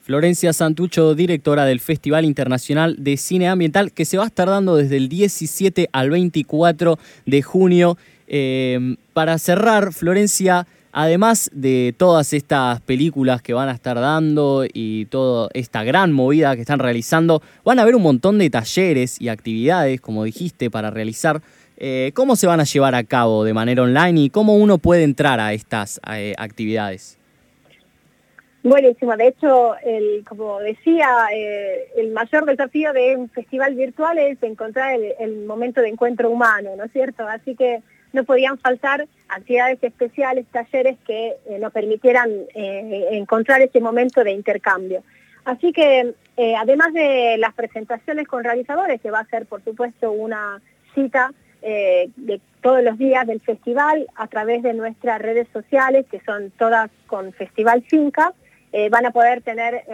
Florencia 0.02 0.52
Santucho, 0.52 1.14
directora 1.14 1.64
del 1.64 1.80
Festival 1.80 2.24
Internacional 2.24 2.94
de 3.02 3.16
Cine 3.16 3.48
Ambiental, 3.48 3.92
que 3.92 4.04
se 4.04 4.16
va 4.16 4.24
a 4.24 4.28
estar 4.28 4.48
dando 4.48 4.76
desde 4.76 4.98
el 4.98 5.08
17 5.08 5.88
al 5.92 6.10
24 6.10 6.98
de 7.24 7.42
junio. 7.42 7.96
Eh, 8.28 8.96
para 9.12 9.38
cerrar, 9.38 9.92
Florencia, 9.92 10.66
Además 10.98 11.50
de 11.52 11.94
todas 11.94 12.32
estas 12.32 12.80
películas 12.80 13.42
que 13.42 13.52
van 13.52 13.68
a 13.68 13.72
estar 13.72 14.00
dando 14.00 14.64
y 14.64 15.04
toda 15.04 15.50
esta 15.52 15.85
gran 15.85 16.11
movida 16.11 16.54
que 16.54 16.62
están 16.62 16.78
realizando, 16.78 17.42
van 17.66 17.78
a 17.78 17.82
haber 17.82 17.96
un 17.96 18.02
montón 18.02 18.38
de 18.38 18.48
talleres 18.48 19.20
y 19.20 19.28
actividades, 19.28 20.00
como 20.00 20.24
dijiste, 20.24 20.70
para 20.70 20.90
realizar. 20.90 21.42
Eh, 21.76 22.12
¿Cómo 22.14 22.35
se 22.35 22.46
van 22.46 22.61
a 22.61 22.64
llevar 22.64 22.94
a 22.94 23.04
cabo 23.04 23.44
de 23.44 23.52
manera 23.52 23.82
online 23.82 24.22
y 24.22 24.30
cómo 24.30 24.56
uno 24.56 24.78
puede 24.78 25.02
entrar 25.02 25.38
a 25.38 25.52
estas 25.52 26.00
eh, 26.14 26.32
actividades? 26.38 27.18
Buenísimo, 28.62 29.18
de 29.18 29.28
hecho, 29.28 29.74
el, 29.85 30.24
como 30.26 30.61
decía, 30.61 31.09
eh, 31.30 31.88
el 31.98 32.11
mayor 32.12 32.46
desafío 32.46 32.94
de 32.94 33.16
un 33.16 33.28
festival 33.28 33.74
virtual 33.74 34.16
es 34.16 34.42
encontrar 34.42 34.94
el, 34.94 35.12
el 35.20 35.44
momento 35.44 35.82
de 35.82 35.90
encuentro 35.90 36.30
humano, 36.30 36.70
¿no 36.74 36.85
es 36.85 36.92
cierto? 36.92 37.28
Así 37.28 37.54
que 37.54 37.82
no 38.16 38.24
podían 38.24 38.59
faltar 38.59 39.07
actividades 39.29 39.79
especiales, 39.83 40.46
talleres 40.50 40.96
que 41.07 41.37
eh, 41.48 41.59
nos 41.61 41.72
permitieran 41.72 42.31
eh, 42.55 43.09
encontrar 43.12 43.61
ese 43.61 43.79
momento 43.81 44.24
de 44.24 44.33
intercambio. 44.33 45.02
Así 45.44 45.72
que 45.72 46.14
eh, 46.37 46.57
además 46.57 46.92
de 46.92 47.37
las 47.38 47.55
presentaciones 47.55 48.26
con 48.26 48.42
realizadores, 48.42 49.00
que 49.00 49.11
va 49.11 49.20
a 49.20 49.26
ser 49.26 49.46
por 49.46 49.62
supuesto 49.62 50.11
una 50.11 50.61
cita 50.94 51.33
de 51.62 52.40
todos 52.61 52.81
los 52.81 52.96
días 52.96 53.26
del 53.26 53.40
festival 53.40 54.07
a 54.14 54.29
través 54.29 54.62
de 54.62 54.72
nuestras 54.72 55.20
redes 55.20 55.48
sociales, 55.52 56.07
que 56.09 56.20
son 56.20 56.52
todas 56.52 56.90
con 57.09 57.33
Festival 57.33 57.83
Finca, 57.83 58.35
van 58.90 59.06
a 59.06 59.10
poder 59.10 59.42
tener 59.42 59.84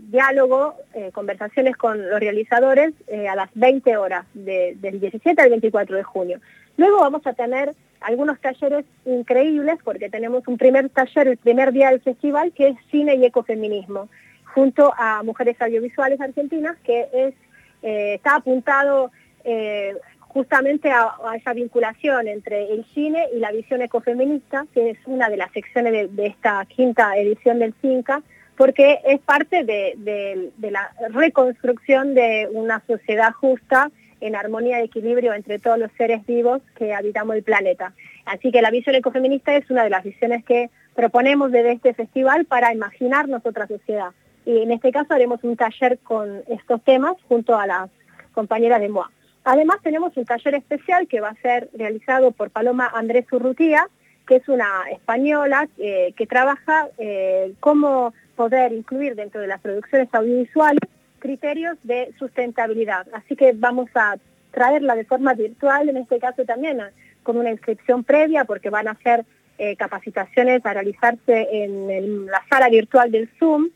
diálogo, 0.00 0.74
conversaciones 1.12 1.76
con 1.76 2.10
los 2.10 2.20
realizadores 2.20 2.92
a 3.28 3.34
las 3.34 3.48
20 3.54 3.96
horas, 3.96 4.26
del 4.34 5.00
17 5.00 5.40
al 5.40 5.50
24 5.50 5.96
de 5.96 6.02
junio. 6.02 6.40
Luego 6.76 7.00
vamos 7.00 7.26
a 7.26 7.32
tener 7.32 7.74
algunos 8.00 8.40
talleres 8.40 8.84
increíbles 9.04 9.78
porque 9.82 10.08
tenemos 10.08 10.46
un 10.46 10.56
primer 10.58 10.88
taller 10.90 11.28
el 11.28 11.36
primer 11.36 11.72
día 11.72 11.90
del 11.90 12.00
festival 12.00 12.52
que 12.52 12.68
es 12.68 12.76
cine 12.90 13.16
y 13.16 13.24
ecofeminismo 13.24 14.08
junto 14.54 14.92
a 14.96 15.22
mujeres 15.22 15.60
audiovisuales 15.60 16.20
argentinas 16.20 16.76
que 16.84 17.08
es, 17.12 17.34
eh, 17.82 18.14
está 18.14 18.36
apuntado 18.36 19.10
eh, 19.44 19.94
justamente 20.28 20.90
a, 20.90 21.14
esa 21.36 21.52
vinculación 21.52 22.28
entre 22.28 22.72
el 22.72 22.84
cine 22.94 23.26
y 23.34 23.38
la 23.38 23.52
visión 23.52 23.82
ecofeminista, 23.82 24.66
que 24.72 24.90
es 24.90 24.98
una 25.06 25.28
de 25.28 25.36
las 25.36 25.50
secciones 25.52 26.14
de, 26.14 26.26
esta 26.26 26.64
quinta 26.66 27.16
edición 27.16 27.58
del 27.58 27.74
CINCA, 27.80 28.22
porque 28.56 29.00
es 29.04 29.20
parte 29.20 29.64
de 29.64 30.52
la 30.58 30.90
reconstrucción 31.10 32.14
de 32.14 32.48
una 32.52 32.82
sociedad 32.86 33.32
justa 33.32 33.90
en 34.20 34.36
armonía 34.36 34.80
y 34.80 34.84
equilibrio 34.84 35.32
entre 35.32 35.58
todos 35.58 35.78
los 35.78 35.90
seres 35.92 36.24
vivos 36.26 36.60
que 36.76 36.94
habitamos 36.94 37.36
el 37.36 37.42
planeta. 37.42 37.92
Así 38.24 38.50
que 38.50 38.62
la 38.62 38.70
visión 38.70 38.94
ecofeminista 38.94 39.54
es 39.54 39.70
una 39.70 39.84
de 39.84 39.90
las 39.90 40.04
visiones 40.04 40.44
que 40.44 40.70
proponemos 40.94 41.52
desde 41.52 41.72
este 41.72 41.94
festival 41.94 42.44
para 42.44 42.72
imaginarnos 42.72 43.44
otra 43.44 43.66
sociedad. 43.66 44.10
Y 44.44 44.62
en 44.62 44.72
este 44.72 44.90
caso 44.92 45.14
haremos 45.14 45.42
un 45.44 45.56
taller 45.56 45.98
con 45.98 46.42
estos 46.48 46.82
temas 46.82 47.14
junto 47.28 47.56
a 47.56 47.66
las 47.66 47.90
compañeras 48.32 48.80
de 48.80 48.88
MOA. 48.88 49.10
Además 49.50 49.78
tenemos 49.82 50.14
un 50.14 50.26
taller 50.26 50.56
especial 50.56 51.08
que 51.08 51.22
va 51.22 51.30
a 51.30 51.40
ser 51.40 51.70
realizado 51.72 52.32
por 52.32 52.50
Paloma 52.50 52.86
Andrés 52.94 53.24
Urrutía, 53.32 53.88
que 54.26 54.36
es 54.36 54.46
una 54.46 54.68
española 54.92 55.66
eh, 55.78 56.12
que 56.18 56.26
trabaja 56.26 56.88
eh, 56.98 57.54
cómo 57.58 58.12
poder 58.36 58.74
incluir 58.74 59.14
dentro 59.14 59.40
de 59.40 59.46
las 59.46 59.62
producciones 59.62 60.10
audiovisuales 60.12 60.82
criterios 61.18 61.78
de 61.82 62.12
sustentabilidad. 62.18 63.06
Así 63.14 63.36
que 63.36 63.54
vamos 63.54 63.88
a 63.94 64.16
traerla 64.50 64.94
de 64.94 65.06
forma 65.06 65.32
virtual, 65.32 65.88
en 65.88 65.96
este 65.96 66.18
caso 66.18 66.44
también 66.44 66.82
con 67.22 67.38
una 67.38 67.50
inscripción 67.50 68.04
previa, 68.04 68.44
porque 68.44 68.68
van 68.68 68.86
a 68.86 68.96
ser 68.96 69.24
eh, 69.56 69.76
capacitaciones 69.76 70.60
a 70.66 70.74
realizarse 70.74 71.48
en, 71.50 72.26
la 72.26 72.42
sala 72.50 72.68
virtual 72.68 73.10
del 73.10 73.30
Zoom, 73.38 73.70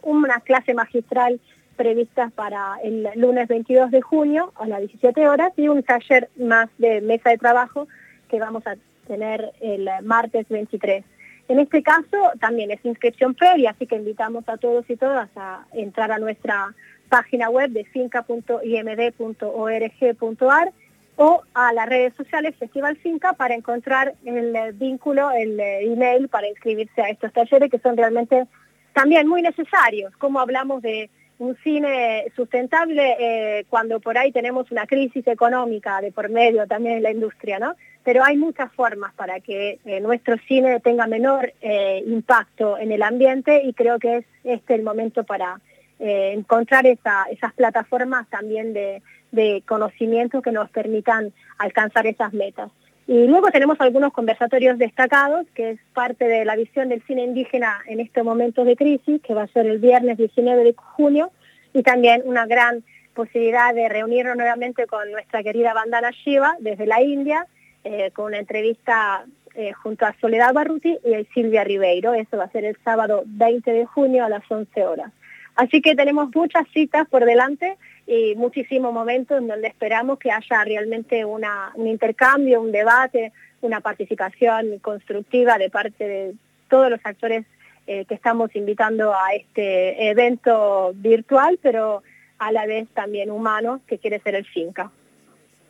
una 0.00 0.40
clase 0.40 0.72
magistral 0.72 1.38
prevista 1.76 2.30
para 2.34 2.76
el 2.82 3.08
lunes 3.14 3.48
22 3.48 3.90
de 3.90 4.02
junio 4.02 4.52
a 4.56 4.66
las 4.66 4.80
17 4.80 5.28
horas 5.28 5.52
y 5.56 5.68
un 5.68 5.82
taller 5.82 6.28
más 6.36 6.68
de 6.78 7.00
mesa 7.00 7.30
de 7.30 7.38
trabajo 7.38 7.86
que 8.28 8.40
vamos 8.40 8.66
a 8.66 8.76
tener 9.06 9.52
el 9.60 9.88
martes 10.02 10.48
23 10.48 11.04
en 11.48 11.58
este 11.60 11.82
caso 11.82 12.32
también 12.40 12.72
es 12.72 12.84
inscripción 12.84 13.34
previa, 13.34 13.70
así 13.70 13.86
que 13.86 13.96
invitamos 13.96 14.48
a 14.48 14.56
todos 14.56 14.88
y 14.90 14.96
todas 14.96 15.28
a 15.36 15.64
entrar 15.72 16.10
a 16.10 16.18
nuestra 16.18 16.74
página 17.08 17.48
web 17.50 17.70
de 17.70 17.84
finca.imd.org.ar 17.84 20.72
o 21.18 21.42
a 21.54 21.72
las 21.72 21.88
redes 21.88 22.14
sociales 22.14 22.56
Festival 22.56 22.96
Finca 22.96 23.32
para 23.34 23.54
encontrar 23.54 24.16
el 24.24 24.72
vínculo, 24.72 25.30
el 25.30 25.60
email 25.60 26.28
para 26.28 26.48
inscribirse 26.48 27.00
a 27.00 27.10
estos 27.10 27.32
talleres 27.32 27.70
que 27.70 27.78
son 27.78 27.96
realmente 27.96 28.48
también 28.92 29.28
muy 29.28 29.40
necesarios. 29.40 30.16
Como 30.16 30.40
hablamos 30.40 30.82
de 30.82 31.08
un 31.38 31.56
cine 31.62 32.24
sustentable 32.34 33.16
eh, 33.18 33.66
cuando 33.68 34.00
por 34.00 34.16
ahí 34.16 34.32
tenemos 34.32 34.70
una 34.70 34.86
crisis 34.86 35.26
económica 35.26 36.00
de 36.00 36.12
por 36.12 36.30
medio 36.30 36.66
también 36.66 36.96
en 36.96 37.02
la 37.02 37.10
industria, 37.10 37.58
¿no? 37.58 37.74
Pero 38.04 38.24
hay 38.24 38.36
muchas 38.36 38.72
formas 38.72 39.12
para 39.14 39.40
que 39.40 39.78
eh, 39.84 40.00
nuestro 40.00 40.36
cine 40.46 40.80
tenga 40.80 41.06
menor 41.06 41.52
eh, 41.60 42.02
impacto 42.06 42.78
en 42.78 42.92
el 42.92 43.02
ambiente 43.02 43.62
y 43.64 43.74
creo 43.74 43.98
que 43.98 44.18
es 44.18 44.24
este 44.44 44.74
el 44.74 44.82
momento 44.82 45.24
para 45.24 45.60
encontrar 45.98 46.84
esas 46.84 47.54
plataformas 47.54 48.28
también 48.28 48.74
de, 48.74 49.00
de 49.32 49.62
conocimiento 49.66 50.42
que 50.42 50.52
nos 50.52 50.68
permitan 50.68 51.32
alcanzar 51.56 52.06
esas 52.06 52.34
metas. 52.34 52.70
Y 53.08 53.26
luego 53.28 53.50
tenemos 53.50 53.80
algunos 53.80 54.12
conversatorios 54.12 54.78
destacados, 54.78 55.46
que 55.54 55.70
es 55.70 55.80
parte 55.94 56.26
de 56.26 56.44
la 56.44 56.56
visión 56.56 56.88
del 56.88 57.02
cine 57.02 57.22
indígena 57.22 57.80
en 57.86 58.00
estos 58.00 58.24
momentos 58.24 58.66
de 58.66 58.74
crisis, 58.74 59.22
que 59.22 59.34
va 59.34 59.42
a 59.42 59.48
ser 59.48 59.66
el 59.66 59.78
viernes 59.78 60.18
19 60.18 60.64
de 60.64 60.74
junio, 60.74 61.30
y 61.72 61.82
también 61.82 62.22
una 62.24 62.46
gran 62.46 62.82
posibilidad 63.14 63.72
de 63.74 63.88
reunirnos 63.88 64.36
nuevamente 64.36 64.86
con 64.86 65.10
nuestra 65.12 65.42
querida 65.42 65.72
Bandana 65.72 66.10
Shiva 66.10 66.56
desde 66.58 66.86
la 66.86 67.00
India, 67.00 67.46
eh, 67.84 68.10
con 68.12 68.26
una 68.26 68.38
entrevista 68.38 69.24
eh, 69.54 69.72
junto 69.72 70.04
a 70.04 70.14
Soledad 70.20 70.52
Barruti 70.52 70.98
y 71.04 71.14
a 71.14 71.24
Silvia 71.32 71.62
Ribeiro. 71.62 72.12
Eso 72.12 72.36
va 72.36 72.44
a 72.44 72.50
ser 72.50 72.64
el 72.64 72.76
sábado 72.84 73.22
20 73.26 73.72
de 73.72 73.86
junio 73.86 74.24
a 74.24 74.28
las 74.28 74.42
11 74.50 74.84
horas. 74.84 75.12
Así 75.54 75.80
que 75.80 75.94
tenemos 75.94 76.28
muchas 76.34 76.68
citas 76.74 77.08
por 77.08 77.24
delante 77.24 77.78
y 78.06 78.34
muchísimos 78.36 78.92
momentos 78.92 79.38
en 79.38 79.48
donde 79.48 79.68
esperamos 79.68 80.18
que 80.18 80.30
haya 80.30 80.64
realmente 80.64 81.24
un 81.24 81.44
intercambio, 81.76 82.60
un 82.60 82.72
debate, 82.72 83.32
una 83.60 83.80
participación 83.80 84.78
constructiva 84.78 85.58
de 85.58 85.70
parte 85.70 86.06
de 86.06 86.34
todos 86.68 86.90
los 86.90 87.00
actores 87.04 87.44
eh, 87.86 88.04
que 88.04 88.14
estamos 88.14 88.54
invitando 88.54 89.12
a 89.12 89.34
este 89.34 90.08
evento 90.08 90.92
virtual, 90.94 91.58
pero 91.62 92.02
a 92.38 92.52
la 92.52 92.66
vez 92.66 92.88
también 92.90 93.30
humano, 93.30 93.80
que 93.86 93.98
quiere 93.98 94.20
ser 94.20 94.34
el 94.34 94.44
Finca. 94.44 94.90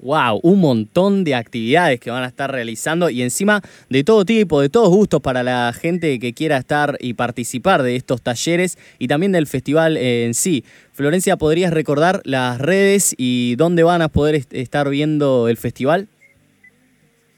Wow, 0.01 0.41
un 0.43 0.61
montón 0.61 1.25
de 1.25 1.35
actividades 1.35 1.99
que 2.01 2.11
van 2.11 2.23
a 2.23 2.27
estar 2.27 2.51
realizando 2.53 3.09
y 3.09 3.23
encima 3.23 3.63
de 3.89 4.05
todo 4.05 4.25
tipo, 4.25 4.61
de 4.61 4.69
todos 4.69 4.91
gustos 4.91 5.23
para 5.23 5.43
la 5.43 5.73
gente 5.73 6.19
que 6.19 6.35
quiera 6.35 6.59
estar 6.59 6.97
y 7.01 7.15
participar 7.15 7.83
de 7.83 7.97
estos 7.97 8.21
talleres 8.21 8.79
y 8.99 9.09
también 9.09 9.33
del 9.33 9.47
festival 9.47 9.97
en 9.97 10.35
sí. 10.35 10.65
Florencia, 10.93 11.37
¿podrías 11.37 11.73
recordar 11.73 12.21
las 12.25 12.61
redes 12.61 13.15
y 13.17 13.57
dónde 13.57 13.85
van 13.85 14.03
a 14.03 14.09
poder 14.09 14.43
estar 14.51 14.89
viendo 14.91 15.49
el 15.49 15.57
festival? 15.57 16.09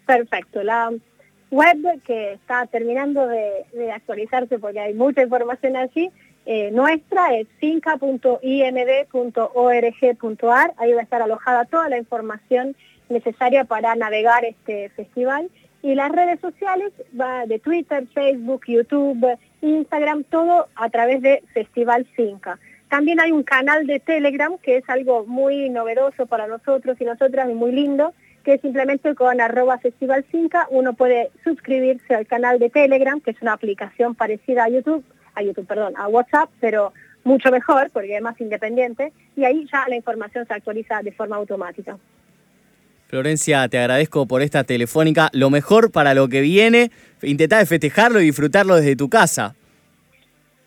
Perfecto, 0.06 0.62
la 0.62 0.90
web 1.50 2.02
que 2.04 2.32
está 2.32 2.66
terminando 2.66 3.26
de, 3.26 3.92
actualizarse 3.92 4.58
porque 4.58 4.80
hay 4.80 4.94
mucha 4.94 5.22
información 5.22 5.76
así, 5.76 6.10
eh, 6.50 6.70
nuestra 6.70 7.36
es 7.36 7.46
finca.imd.org.ar, 7.60 8.40
ahí 10.78 10.92
va 10.94 11.00
a 11.00 11.02
estar 11.02 11.20
alojada 11.20 11.66
toda 11.66 11.90
la 11.90 11.98
información 11.98 12.74
necesaria 13.10 13.64
para 13.64 13.94
navegar 13.96 14.46
este 14.46 14.88
festival. 14.96 15.50
Y 15.82 15.94
las 15.94 16.10
redes 16.10 16.40
sociales 16.40 16.94
va 17.20 17.44
de 17.44 17.58
Twitter, 17.58 18.06
Facebook, 18.14 18.62
YouTube, 18.66 19.36
Instagram, 19.60 20.24
todo 20.24 20.68
a 20.74 20.88
través 20.88 21.20
de 21.20 21.42
Festival 21.52 22.06
Finca. 22.16 22.58
También 22.88 23.20
hay 23.20 23.30
un 23.30 23.42
canal 23.42 23.86
de 23.86 24.00
Telegram 24.00 24.56
que 24.56 24.78
es 24.78 24.88
algo 24.88 25.26
muy 25.26 25.68
novedoso 25.68 26.24
para 26.24 26.46
nosotros 26.46 26.96
y 26.98 27.04
nosotras 27.04 27.50
y 27.50 27.52
muy 27.52 27.72
lindo, 27.72 28.14
que 28.42 28.56
simplemente 28.56 29.14
con 29.14 29.42
arroba 29.42 29.76
Festival 29.80 30.24
Finca 30.24 30.66
uno 30.70 30.94
puede 30.94 31.30
suscribirse 31.44 32.14
al 32.14 32.26
canal 32.26 32.58
de 32.58 32.70
Telegram, 32.70 33.20
que 33.20 33.32
es 33.32 33.42
una 33.42 33.52
aplicación 33.52 34.14
parecida 34.14 34.64
a 34.64 34.70
YouTube, 34.70 35.04
a 35.38 35.42
YouTube, 35.42 35.66
perdón, 35.66 35.94
a 35.96 36.08
WhatsApp, 36.08 36.50
pero 36.60 36.92
mucho 37.24 37.50
mejor 37.50 37.90
porque 37.92 38.16
es 38.16 38.22
más 38.22 38.40
independiente 38.40 39.12
y 39.36 39.44
ahí 39.44 39.66
ya 39.70 39.86
la 39.88 39.96
información 39.96 40.46
se 40.46 40.54
actualiza 40.54 41.02
de 41.02 41.12
forma 41.12 41.36
automática. 41.36 41.98
Florencia, 43.06 43.66
te 43.68 43.78
agradezco 43.78 44.26
por 44.26 44.42
esta 44.42 44.64
telefónica. 44.64 45.30
Lo 45.32 45.48
mejor 45.48 45.90
para 45.90 46.12
lo 46.12 46.28
que 46.28 46.42
viene, 46.42 46.90
intentá 47.22 47.64
festejarlo 47.64 48.20
y 48.20 48.24
disfrutarlo 48.24 48.76
desde 48.76 48.96
tu 48.96 49.08
casa. 49.08 49.54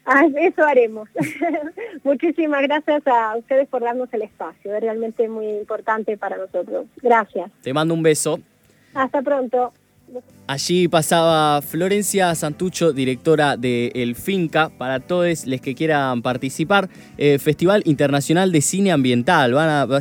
Ah, 0.05 0.23
eso 0.39 0.63
haremos. 0.63 1.07
Muchísimas 2.03 2.63
gracias 2.63 3.03
a 3.05 3.35
ustedes 3.37 3.67
por 3.67 3.83
darnos 3.83 4.11
el 4.13 4.23
espacio. 4.23 4.75
Es 4.75 4.81
realmente 4.81 5.29
muy 5.29 5.47
importante 5.49 6.17
para 6.17 6.37
nosotros. 6.37 6.87
Gracias. 7.01 7.51
Te 7.61 7.73
mando 7.73 7.93
un 7.93 8.01
beso. 8.01 8.39
Hasta 8.95 9.21
pronto. 9.21 9.71
Allí 10.47 10.89
pasaba 10.89 11.61
Florencia 11.61 12.35
Santucho, 12.35 12.91
directora 12.91 13.55
de 13.55 13.91
El 13.95 14.15
Finca, 14.15 14.69
para 14.69 14.99
todos 14.99 15.45
los 15.45 15.61
que 15.61 15.75
quieran 15.75 16.21
participar. 16.21 16.89
Eh, 17.17 17.39
Festival 17.39 17.83
Internacional 17.85 18.51
de 18.51 18.59
Cine 18.59 18.91
Ambiental. 18.91 19.51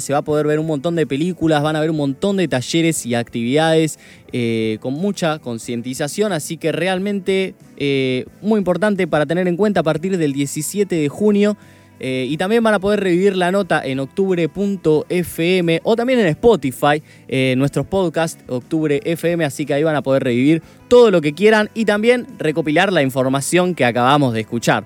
se 0.01 0.13
va 0.13 0.19
a 0.19 0.23
poder 0.23 0.49
ver 0.49 0.59
un 0.59 0.67
montón 0.67 0.97
de 0.97 1.07
películas, 1.07 1.63
van 1.63 1.77
a 1.77 1.81
ver 1.81 1.91
un 1.91 1.99
montón 1.99 2.37
de 2.37 2.49
talleres 2.49 3.07
y 3.07 3.15
actividades 3.15 4.01
eh, 4.33 4.79
con 4.81 4.95
mucha 4.95 5.39
concientización, 5.39 6.33
así 6.33 6.57
que 6.57 6.73
realmente 6.73 7.55
eh, 7.77 8.25
muy 8.43 8.59
importante 8.59 9.07
para 9.07 9.27
tener 9.27 9.47
en 9.47 9.57
cuenta 9.57 9.81
a 9.81 9.85
partir 9.85 10.19
del 10.19 10.33
17 10.33 10.97
de 10.97 11.09
junio. 11.09 11.57
Eh, 12.01 12.27
y 12.29 12.37
también 12.39 12.63
van 12.63 12.75
a 12.75 12.79
poder 12.79 13.01
revivir 13.01 13.37
la 13.37 13.53
nota 13.53 13.85
en 13.85 14.01
octubre.fm 14.01 15.81
o 15.85 15.97
también 15.97 16.19
en 16.19 16.27
Spotify, 16.29 17.03
eh, 17.29 17.55
nuestros 17.59 17.87
podcasts 17.87 18.43
Octubre 18.49 19.01
FM, 19.05 19.45
así 19.45 19.67
que 19.67 19.75
ahí 19.75 19.83
van 19.83 19.97
a 19.97 20.03
poder 20.03 20.25
revivir 20.25 20.63
todo 20.89 21.11
lo 21.11 21.21
que 21.21 21.35
quieran 21.35 21.71
y 21.75 21.85
también 21.85 22.27
recopilar 22.39 22.93
la 22.93 23.03
información 23.03 23.75
que 23.75 23.85
acabamos 23.85 24.33
de 24.33 24.41
escuchar. 24.41 24.85